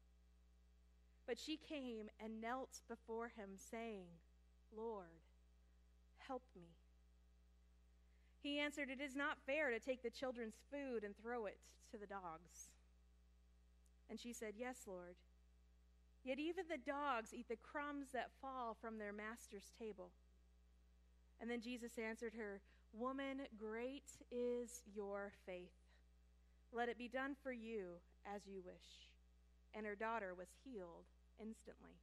But 1.26 1.38
she 1.38 1.57
came 1.57 2.09
and 2.18 2.40
knelt 2.40 2.81
before 2.88 3.29
him, 3.29 3.50
saying, 3.57 4.07
Lord, 4.74 5.22
help 6.26 6.42
me. 6.57 6.68
He 8.42 8.59
answered, 8.59 8.88
It 8.88 9.03
is 9.03 9.14
not 9.14 9.44
fair 9.44 9.70
to 9.70 9.79
take 9.79 10.03
the 10.03 10.11
children's 10.11 10.57
food 10.72 11.05
and 11.05 11.14
throw 11.16 11.44
it 11.44 11.61
to 11.90 11.98
the 11.98 12.07
dogs. 12.07 12.70
And 14.09 14.18
she 14.18 14.33
said, 14.33 14.55
Yes, 14.57 14.85
Lord. 14.87 15.16
Yet 16.24 16.38
even 16.38 16.64
the 16.68 16.79
dogs 16.79 17.33
eat 17.33 17.48
the 17.48 17.57
crumbs 17.57 18.09
that 18.12 18.31
fall 18.40 18.76
from 18.81 18.98
their 18.98 19.12
master's 19.12 19.70
table. 19.79 20.11
And 21.40 21.50
then 21.50 21.61
Jesus 21.61 21.92
answered 21.98 22.35
her, 22.37 22.61
Woman, 22.92 23.42
great 23.59 24.11
is 24.31 24.83
your 24.94 25.33
faith. 25.46 25.72
Let 26.72 26.88
it 26.88 26.98
be 26.98 27.09
done 27.09 27.35
for 27.42 27.53
you 27.53 28.00
as 28.26 28.42
you 28.46 28.62
wish. 28.64 29.09
And 29.74 29.87
her 29.87 29.94
daughter 29.94 30.35
was 30.37 30.48
healed 30.64 31.07
instantly. 31.40 31.96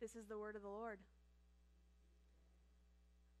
This 0.00 0.14
is 0.14 0.26
the 0.28 0.38
word 0.38 0.56
of 0.56 0.62
the 0.62 0.68
Lord. 0.68 0.98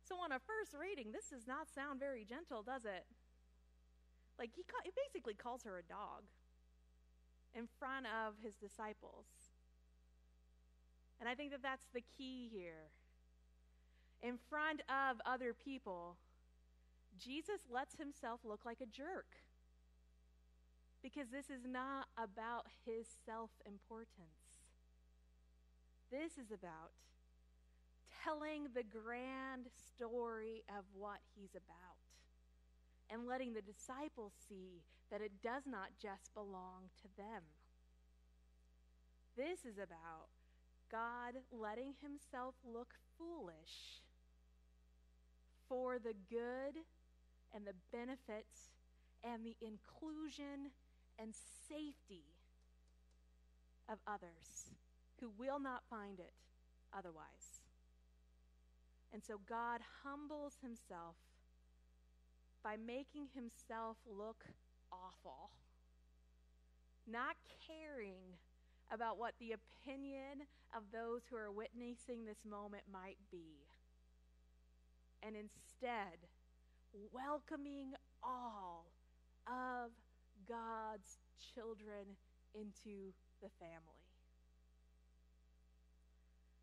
So, 0.08 0.16
on 0.16 0.32
a 0.32 0.38
first 0.38 0.74
reading, 0.78 1.12
this 1.12 1.30
does 1.30 1.46
not 1.46 1.68
sound 1.72 2.00
very 2.00 2.24
gentle, 2.24 2.62
does 2.62 2.84
it? 2.84 3.06
Like, 4.38 4.50
he, 4.54 4.64
he 4.84 4.90
basically 5.06 5.34
calls 5.34 5.62
her 5.64 5.78
a 5.78 5.82
dog 5.82 6.24
in 7.54 7.68
front 7.78 8.06
of 8.06 8.34
his 8.42 8.54
disciples. 8.56 9.24
And 11.20 11.28
I 11.28 11.34
think 11.34 11.52
that 11.52 11.62
that's 11.62 11.86
the 11.94 12.02
key 12.16 12.50
here 12.52 12.90
in 14.24 14.38
front 14.48 14.80
of 14.88 15.20
other 15.26 15.52
people, 15.52 16.16
Jesus 17.18 17.60
lets 17.70 17.94
himself 17.96 18.40
look 18.42 18.64
like 18.64 18.80
a 18.80 18.86
jerk. 18.86 19.36
Because 21.02 21.28
this 21.30 21.50
is 21.50 21.68
not 21.68 22.06
about 22.16 22.64
his 22.86 23.06
self 23.26 23.50
importance. 23.66 24.64
This 26.10 26.38
is 26.38 26.50
about 26.50 26.96
telling 28.24 28.68
the 28.74 28.82
grand 28.82 29.66
story 29.92 30.64
of 30.70 30.84
what 30.94 31.20
he's 31.36 31.54
about 31.54 32.00
and 33.10 33.28
letting 33.28 33.52
the 33.52 33.60
disciples 33.60 34.32
see 34.48 34.80
that 35.10 35.20
it 35.20 35.42
does 35.42 35.64
not 35.66 35.88
just 36.00 36.32
belong 36.32 36.88
to 37.02 37.08
them. 37.18 37.42
This 39.36 39.66
is 39.66 39.76
about 39.76 40.32
God 40.90 41.34
letting 41.52 41.92
himself 42.00 42.54
look 42.64 42.94
foolish 43.18 44.00
for 45.68 45.98
the 45.98 46.14
good 46.30 46.80
and 47.54 47.66
the 47.66 47.74
benefits 47.92 48.70
and 49.22 49.44
the 49.44 49.56
inclusion 49.60 50.70
and 51.18 51.34
safety 51.68 52.24
of 53.88 53.98
others 54.06 54.70
who 55.20 55.30
will 55.38 55.60
not 55.60 55.82
find 55.88 56.18
it 56.18 56.32
otherwise. 56.96 57.60
And 59.12 59.22
so 59.22 59.40
God 59.48 59.80
humbles 60.02 60.54
himself 60.60 61.14
by 62.64 62.76
making 62.76 63.28
himself 63.34 63.96
look 64.06 64.44
awful, 64.90 65.50
not 67.06 67.36
caring 67.66 68.34
about 68.92 69.18
what 69.18 69.34
the 69.38 69.52
opinion 69.52 70.46
of 70.76 70.82
those 70.92 71.22
who 71.30 71.36
are 71.36 71.52
witnessing 71.52 72.24
this 72.24 72.44
moment 72.48 72.82
might 72.92 73.18
be, 73.30 73.66
and 75.24 75.36
instead 75.36 76.28
welcoming 77.12 77.92
all 78.22 78.86
of 79.46 79.90
God's 80.48 81.18
children 81.54 82.16
into 82.54 83.12
the 83.42 83.48
family. 83.58 84.04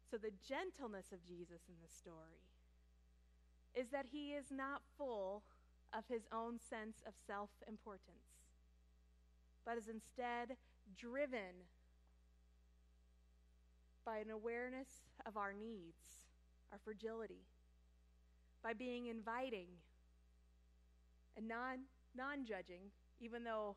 So, 0.10 0.18
the 0.18 0.32
gentleness 0.48 1.12
of 1.12 1.24
Jesus 1.26 1.68
in 1.68 1.76
the 1.82 1.92
story 1.92 2.44
is 3.74 3.90
that 3.92 4.06
he 4.12 4.32
is 4.32 4.52
not 4.52 4.82
full 4.98 5.44
of 5.94 6.04
his 6.08 6.24
own 6.34 6.60
sense 6.60 7.04
of 7.08 7.14
self 7.28 7.50
importance, 7.68 8.44
but 9.66 9.78
is 9.78 9.88
instead 9.88 10.58
driven 10.98 11.68
by 14.06 14.18
an 14.18 14.32
awareness 14.32 15.08
of 15.26 15.38
our 15.38 15.54
needs, 15.54 16.28
our 16.72 16.80
fragility, 16.84 17.46
by 18.64 18.74
being 18.74 19.08
inviting 19.08 19.68
and 21.38 21.48
non 21.48 21.80
non 22.16 22.46
judging, 22.46 22.92
even 23.20 23.44
though 23.44 23.76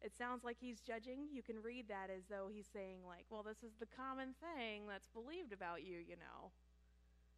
it 0.00 0.16
sounds 0.16 0.44
like 0.44 0.56
he's 0.60 0.80
judging. 0.80 1.26
You 1.32 1.42
can 1.42 1.62
read 1.62 1.88
that 1.88 2.10
as 2.14 2.24
though 2.28 2.48
he's 2.52 2.68
saying, 2.72 2.98
like, 3.06 3.24
well, 3.30 3.42
this 3.42 3.62
is 3.62 3.74
the 3.80 3.88
common 3.96 4.34
thing 4.40 4.82
that's 4.86 5.08
believed 5.08 5.52
about 5.52 5.82
you, 5.82 5.98
you 5.98 6.16
know. 6.16 6.50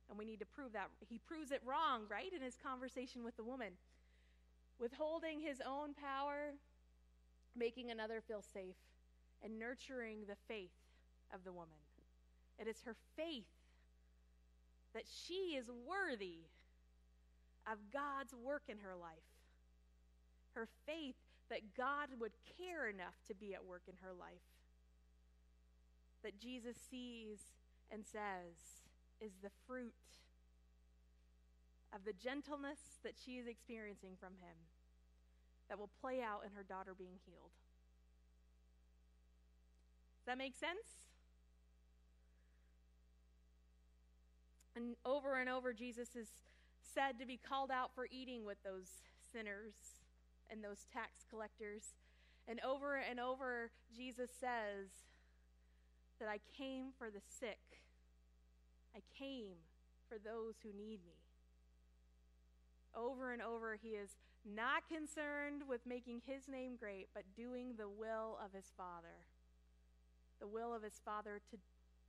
And 0.09 0.19
we 0.19 0.25
need 0.25 0.41
to 0.41 0.47
prove 0.47 0.73
that. 0.73 0.91
He 1.09 1.19
proves 1.19 1.51
it 1.51 1.63
wrong, 1.65 2.03
right, 2.11 2.33
in 2.33 2.43
his 2.43 2.57
conversation 2.57 3.25
with 3.25 3.37
the 3.37 3.45
woman. 3.45 3.73
Withholding 4.79 5.41
his 5.41 5.63
own 5.67 5.95
power, 5.95 6.55
making 7.57 7.91
another 7.91 8.21
feel 8.21 8.43
safe, 8.43 8.77
and 9.43 9.59
nurturing 9.59 10.21
the 10.29 10.37
faith 10.49 10.75
of 11.33 11.45
the 11.45 11.53
woman. 11.53 11.79
It 12.59 12.67
is 12.69 12.83
her 12.85 12.97
faith 13.17 13.47
that 14.95 15.05
she 15.07 15.57
is 15.57 15.67
worthy 15.87 16.47
of 17.71 17.79
God's 17.93 18.35
work 18.35 18.63
in 18.69 18.79
her 18.79 18.95
life. 18.95 19.31
Her 20.55 20.69
faith 20.87 21.17
that 21.51 21.75
God 21.77 22.09
would 22.19 22.33
care 22.59 22.89
enough 22.89 23.15
to 23.29 23.35
be 23.35 23.55
at 23.55 23.65
work 23.65 23.83
in 23.89 23.95
her 24.03 24.13
life. 24.13 24.47
That 26.23 26.39
Jesus 26.39 26.77
sees 26.91 27.39
and 27.91 28.05
says 28.05 28.83
is 29.21 29.33
the 29.43 29.51
fruit 29.67 29.95
of 31.95 32.05
the 32.05 32.13
gentleness 32.13 32.99
that 33.05 33.15
she 33.25 33.33
is 33.33 33.47
experiencing 33.47 34.13
from 34.19 34.33
him 34.41 34.57
that 35.69 35.79
will 35.79 35.91
play 36.01 36.21
out 36.21 36.43
in 36.45 36.53
her 36.53 36.63
daughter 36.63 36.95
being 36.97 37.19
healed. 37.25 37.53
Does 40.21 40.27
that 40.27 40.39
make 40.39 40.55
sense? 40.55 41.07
And 44.75 44.97
over 45.05 45.41
and 45.41 45.49
over, 45.49 45.73
Jesus 45.73 46.15
is 46.15 46.29
said 46.95 47.19
to 47.19 47.27
be 47.27 47.37
called 47.37 47.71
out 47.71 47.91
for 47.95 48.07
eating 48.11 48.45
with 48.45 48.59
those 48.65 49.03
sinners 49.33 49.75
and 50.51 50.63
those 50.63 50.87
tax 50.93 51.25
collectors. 51.29 51.95
And 52.49 52.61
over 52.61 52.97
and 52.97 53.19
over, 53.19 53.71
Jesus 53.95 54.31
says 54.31 54.89
that 56.21 56.29
I 56.29 56.39
came 56.57 56.93
for 56.97 57.11
the 57.11 57.21
sick, 57.41 57.83
I 58.95 59.01
came 59.19 59.57
for 60.09 60.17
those 60.19 60.55
who 60.63 60.71
need 60.71 61.01
me. 61.05 61.19
Over 62.95 63.33
and 63.33 63.43
over, 63.43 63.77
he 63.81 63.91
is 63.91 64.17
not 64.45 64.89
concerned 64.89 65.63
with 65.69 65.85
making 65.85 66.23
his 66.25 66.49
name 66.49 66.77
great, 66.79 67.09
but 67.13 67.25
doing 67.37 67.75
the 67.77 67.89
will 67.89 68.39
of 68.43 68.55
his 68.55 68.73
Father. 68.77 69.27
The 70.41 70.47
will 70.47 70.75
of 70.75 70.83
his 70.83 71.01
Father 71.05 71.41
to 71.51 71.59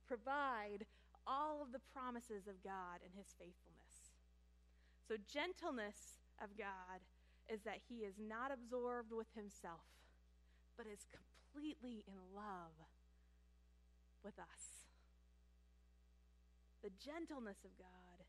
provide 0.06 0.86
all 1.26 1.60
of 1.60 1.72
the 1.72 1.84
promises 1.92 2.46
of 2.48 2.62
God 2.64 3.04
and 3.04 3.12
his 3.14 3.34
faithfulness. 3.38 3.77
So, 5.08 5.16
gentleness 5.24 6.20
of 6.36 6.52
God 6.58 7.00
is 7.48 7.62
that 7.64 7.80
he 7.88 8.04
is 8.04 8.20
not 8.20 8.52
absorbed 8.52 9.10
with 9.10 9.32
himself, 9.34 9.88
but 10.76 10.84
is 10.86 11.08
completely 11.08 12.04
in 12.06 12.20
love 12.36 12.76
with 14.22 14.38
us. 14.38 14.84
The 16.84 16.90
gentleness 17.00 17.64
of 17.64 17.72
God 17.78 18.28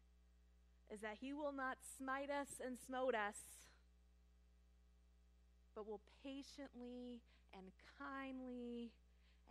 is 0.89 1.01
that 1.01 1.17
he 1.19 1.33
will 1.33 1.51
not 1.51 1.77
smite 1.83 2.31
us 2.31 2.61
and 2.65 2.79
smote 2.79 3.13
us, 3.13 3.67
but 5.75 5.85
will 5.85 6.01
patiently 6.23 7.19
and 7.53 7.75
kindly 7.99 8.91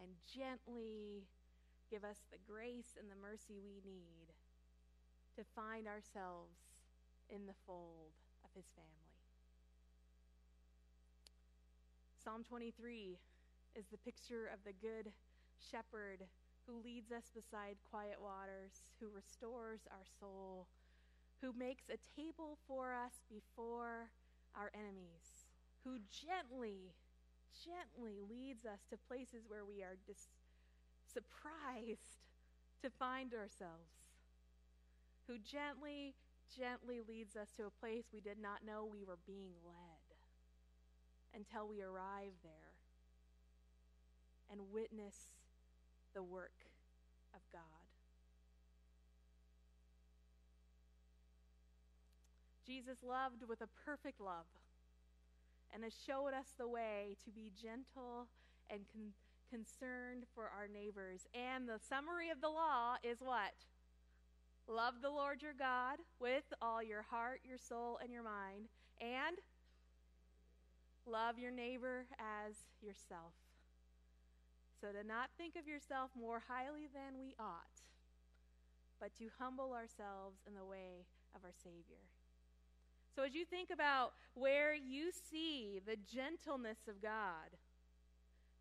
and 0.00 0.08
gently 0.24 1.28
give 1.90 2.04
us 2.04 2.24
the 2.32 2.38
grace 2.50 2.96
and 2.98 3.10
the 3.10 3.20
mercy 3.20 3.60
we 3.62 3.82
need 3.84 4.32
to 5.36 5.44
find 5.54 5.86
ourselves 5.86 6.67
in 7.30 7.46
the 7.46 7.56
fold 7.66 8.12
of 8.44 8.50
his 8.54 8.66
family. 8.74 9.12
Psalm 12.22 12.44
23 12.44 13.18
is 13.74 13.86
the 13.90 13.98
picture 13.98 14.50
of 14.52 14.60
the 14.64 14.72
good 14.72 15.12
shepherd 15.58 16.24
who 16.66 16.82
leads 16.82 17.10
us 17.12 17.30
beside 17.34 17.76
quiet 17.90 18.20
waters, 18.20 18.84
who 19.00 19.08
restores 19.08 19.80
our 19.90 20.04
soul, 20.20 20.66
who 21.40 21.52
makes 21.52 21.88
a 21.88 21.96
table 22.20 22.58
for 22.66 22.92
us 22.92 23.24
before 23.30 24.10
our 24.54 24.70
enemies, 24.74 25.46
who 25.84 25.98
gently, 26.10 26.92
gently 27.64 28.20
leads 28.28 28.66
us 28.66 28.84
to 28.90 28.96
places 29.08 29.44
where 29.48 29.64
we 29.64 29.82
are 29.82 29.96
dis- 30.06 30.28
surprised 31.06 32.28
to 32.82 32.90
find 32.90 33.32
ourselves, 33.32 34.04
who 35.26 35.38
gently, 35.38 36.14
gently 36.56 37.00
leads 37.06 37.36
us 37.36 37.48
to 37.56 37.66
a 37.66 37.70
place 37.70 38.04
we 38.12 38.20
did 38.20 38.38
not 38.40 38.64
know 38.66 38.84
we 38.84 39.04
were 39.04 39.18
being 39.26 39.52
led 39.64 40.08
until 41.34 41.68
we 41.68 41.82
arrive 41.82 42.32
there 42.42 42.74
and 44.50 44.60
witness 44.72 45.14
the 46.14 46.22
work 46.22 46.66
of 47.34 47.40
God. 47.52 47.62
Jesus 52.66 53.02
loved 53.02 53.44
with 53.48 53.62
a 53.62 53.68
perfect 53.84 54.20
love 54.20 54.44
and 55.72 55.84
has 55.84 55.94
showed 56.06 56.34
us 56.34 56.54
the 56.58 56.68
way 56.68 57.16
to 57.24 57.30
be 57.30 57.50
gentle 57.60 58.28
and 58.68 58.80
con- 58.92 59.12
concerned 59.50 60.24
for 60.34 60.44
our 60.44 60.68
neighbors. 60.68 61.26
And 61.34 61.68
the 61.68 61.80
summary 61.88 62.30
of 62.30 62.40
the 62.40 62.48
law 62.48 62.96
is 63.02 63.18
what? 63.20 63.54
Love 64.68 64.94
the 65.02 65.10
Lord 65.10 65.42
your 65.42 65.54
God 65.58 65.98
with 66.20 66.44
all 66.60 66.82
your 66.82 67.02
heart, 67.02 67.40
your 67.42 67.58
soul, 67.58 67.98
and 68.02 68.12
your 68.12 68.22
mind. 68.22 68.68
And 69.00 69.38
Love 71.08 71.38
your 71.38 71.50
neighbor 71.50 72.04
as 72.20 72.54
yourself. 72.82 73.32
So 74.78 74.88
to 74.92 75.06
not 75.06 75.30
think 75.38 75.56
of 75.56 75.66
yourself 75.66 76.10
more 76.14 76.42
highly 76.46 76.86
than 76.92 77.18
we 77.18 77.34
ought, 77.40 77.80
but 79.00 79.16
to 79.16 79.32
humble 79.38 79.72
ourselves 79.72 80.36
in 80.46 80.54
the 80.54 80.66
way 80.66 81.06
of 81.34 81.40
our 81.44 81.56
Savior. 81.64 82.04
So 83.16 83.22
as 83.22 83.34
you 83.34 83.46
think 83.46 83.70
about 83.72 84.12
where 84.34 84.74
you 84.74 85.10
see 85.30 85.80
the 85.84 85.96
gentleness 85.96 86.86
of 86.86 87.00
God, 87.00 87.56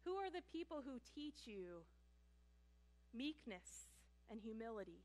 who 0.05 0.15
are 0.15 0.31
the 0.31 0.47
people 0.49 0.81
who 0.85 0.99
teach 1.13 1.45
you 1.45 1.83
meekness 3.13 3.91
and 4.31 4.39
humility? 4.39 5.03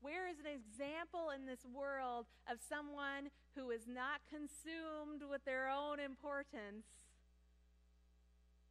Where 0.00 0.28
is 0.28 0.38
an 0.38 0.46
example 0.46 1.30
in 1.34 1.46
this 1.46 1.66
world 1.66 2.26
of 2.50 2.58
someone 2.68 3.30
who 3.56 3.70
is 3.70 3.86
not 3.86 4.20
consumed 4.30 5.22
with 5.28 5.44
their 5.44 5.68
own 5.68 5.98
importance, 5.98 6.86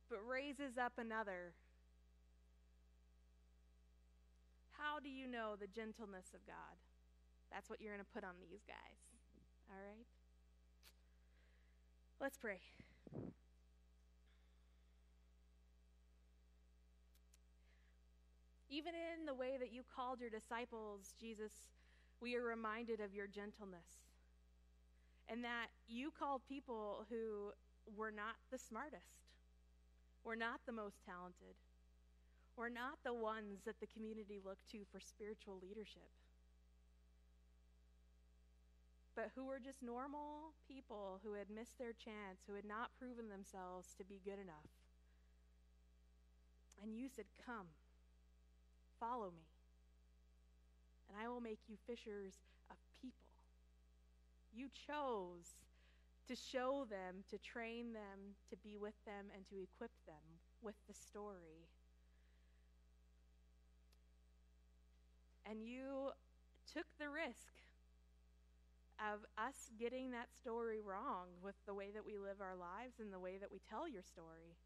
but 0.09 0.19
raises 0.25 0.77
up 0.77 0.93
another 0.97 1.53
How 4.77 4.99
do 4.99 5.09
you 5.09 5.27
know 5.27 5.55
the 5.59 5.67
gentleness 5.67 6.29
of 6.33 6.45
God? 6.45 6.77
That's 7.51 7.69
what 7.69 7.81
you're 7.81 7.93
going 7.93 8.05
to 8.05 8.13
put 8.13 8.23
on 8.23 8.37
these 8.39 8.61
guys. 8.67 9.01
All 9.69 9.81
right? 9.81 10.05
Let's 12.21 12.37
pray. 12.37 12.59
Even 18.69 18.93
in 18.93 19.25
the 19.25 19.33
way 19.33 19.57
that 19.59 19.71
you 19.71 19.83
called 19.95 20.19
your 20.19 20.29
disciples, 20.29 21.13
Jesus, 21.19 21.53
we 22.19 22.35
are 22.35 22.43
reminded 22.43 22.99
of 22.99 23.13
your 23.13 23.27
gentleness. 23.27 24.03
And 25.29 25.43
that 25.43 25.67
you 25.87 26.11
called 26.11 26.41
people 26.47 27.05
who 27.09 27.51
were 27.95 28.11
not 28.11 28.35
the 28.51 28.57
smartest, 28.57 29.23
were 30.23 30.35
not 30.35 30.59
the 30.65 30.71
most 30.71 31.03
talented, 31.05 31.55
were 32.55 32.69
not 32.69 32.99
the 33.03 33.13
ones 33.13 33.59
that 33.65 33.79
the 33.79 33.87
community 33.87 34.39
looked 34.43 34.69
to 34.71 34.79
for 34.91 34.99
spiritual 34.99 35.59
leadership, 35.61 36.11
but 39.15 39.31
who 39.35 39.45
were 39.45 39.59
just 39.59 39.81
normal 39.81 40.53
people 40.67 41.19
who 41.23 41.33
had 41.33 41.49
missed 41.49 41.77
their 41.79 41.93
chance, 41.93 42.43
who 42.47 42.53
had 42.53 42.65
not 42.65 42.91
proven 42.99 43.29
themselves 43.29 43.95
to 43.97 44.03
be 44.03 44.21
good 44.23 44.39
enough. 44.39 44.69
And 46.83 46.95
you 46.95 47.07
said, 47.09 47.25
Come. 47.43 47.67
Follow 48.99 49.29
me, 49.29 49.45
and 51.07 51.17
I 51.21 51.27
will 51.27 51.41
make 51.41 51.59
you 51.67 51.77
fishers 51.85 52.33
of 52.71 52.77
people. 52.99 53.13
You 54.51 54.69
chose 54.73 55.53
to 56.27 56.35
show 56.35 56.85
them, 56.89 57.23
to 57.29 57.37
train 57.37 57.93
them, 57.93 58.35
to 58.49 58.57
be 58.57 58.75
with 58.75 58.95
them, 59.05 59.29
and 59.33 59.45
to 59.49 59.61
equip 59.61 59.91
them 60.05 60.41
with 60.61 60.75
the 60.87 60.93
story. 60.93 61.69
And 65.49 65.63
you 65.63 66.11
took 66.73 66.85
the 66.99 67.09
risk 67.09 67.53
of 68.99 69.23
us 69.37 69.71
getting 69.79 70.11
that 70.11 70.33
story 70.35 70.81
wrong 70.81 71.27
with 71.41 71.55
the 71.65 71.73
way 71.73 71.91
that 71.93 72.05
we 72.05 72.17
live 72.17 72.41
our 72.41 72.55
lives 72.57 72.99
and 72.99 73.13
the 73.13 73.19
way 73.19 73.37
that 73.37 73.51
we 73.51 73.61
tell 73.69 73.87
your 73.87 74.01
story. 74.01 74.57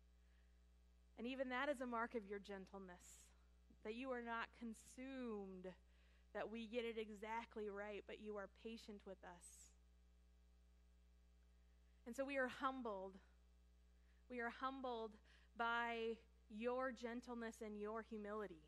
And 1.20 1.28
even 1.28 1.50
that 1.50 1.70
is 1.70 1.82
a 1.82 1.86
mark 1.86 2.16
of 2.16 2.26
your 2.26 2.40
gentleness 2.40 3.21
that 3.84 3.96
you 3.96 4.12
are 4.12 4.22
not 4.22 4.48
consumed, 4.60 5.68
that 6.34 6.52
we 6.52 6.68
get 6.68 6.86
it 6.86 6.98
exactly 6.98 7.70
right, 7.70 8.04
but 8.08 8.18
you 8.22 8.38
are 8.38 8.48
patient 8.64 9.02
with 9.06 9.18
us. 9.24 9.72
And 12.06 12.16
so 12.16 12.26
we 12.26 12.38
are 12.38 12.48
humbled. 12.48 13.14
We 14.30 14.40
are 14.40 14.52
humbled 14.62 15.12
by 15.58 16.16
your 16.50 16.92
gentleness 16.92 17.56
and 17.64 17.80
your 17.80 18.04
humility. 18.10 18.64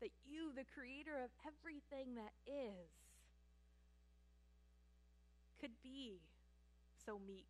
That 0.00 0.10
you, 0.26 0.52
the 0.54 0.64
creator 0.74 1.16
of 1.22 1.30
everything 1.46 2.16
that 2.16 2.32
is, 2.46 2.90
could 5.60 5.70
be 5.82 6.20
so 7.06 7.18
meek. 7.26 7.46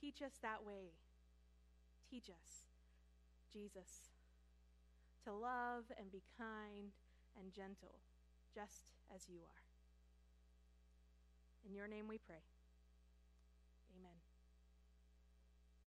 Teach 0.00 0.22
us 0.22 0.38
that 0.42 0.64
way. 0.64 0.92
Teach 2.10 2.30
us, 2.30 2.68
Jesus, 3.52 4.10
to 5.24 5.32
love 5.32 5.84
and 5.98 6.10
be 6.10 6.22
kind 6.38 6.92
and 7.38 7.52
gentle, 7.52 8.00
just 8.54 8.84
as 9.14 9.28
you 9.28 9.38
are. 9.40 9.62
In 11.66 11.74
your 11.74 11.88
name 11.88 12.06
we 12.08 12.18
pray. 12.18 12.55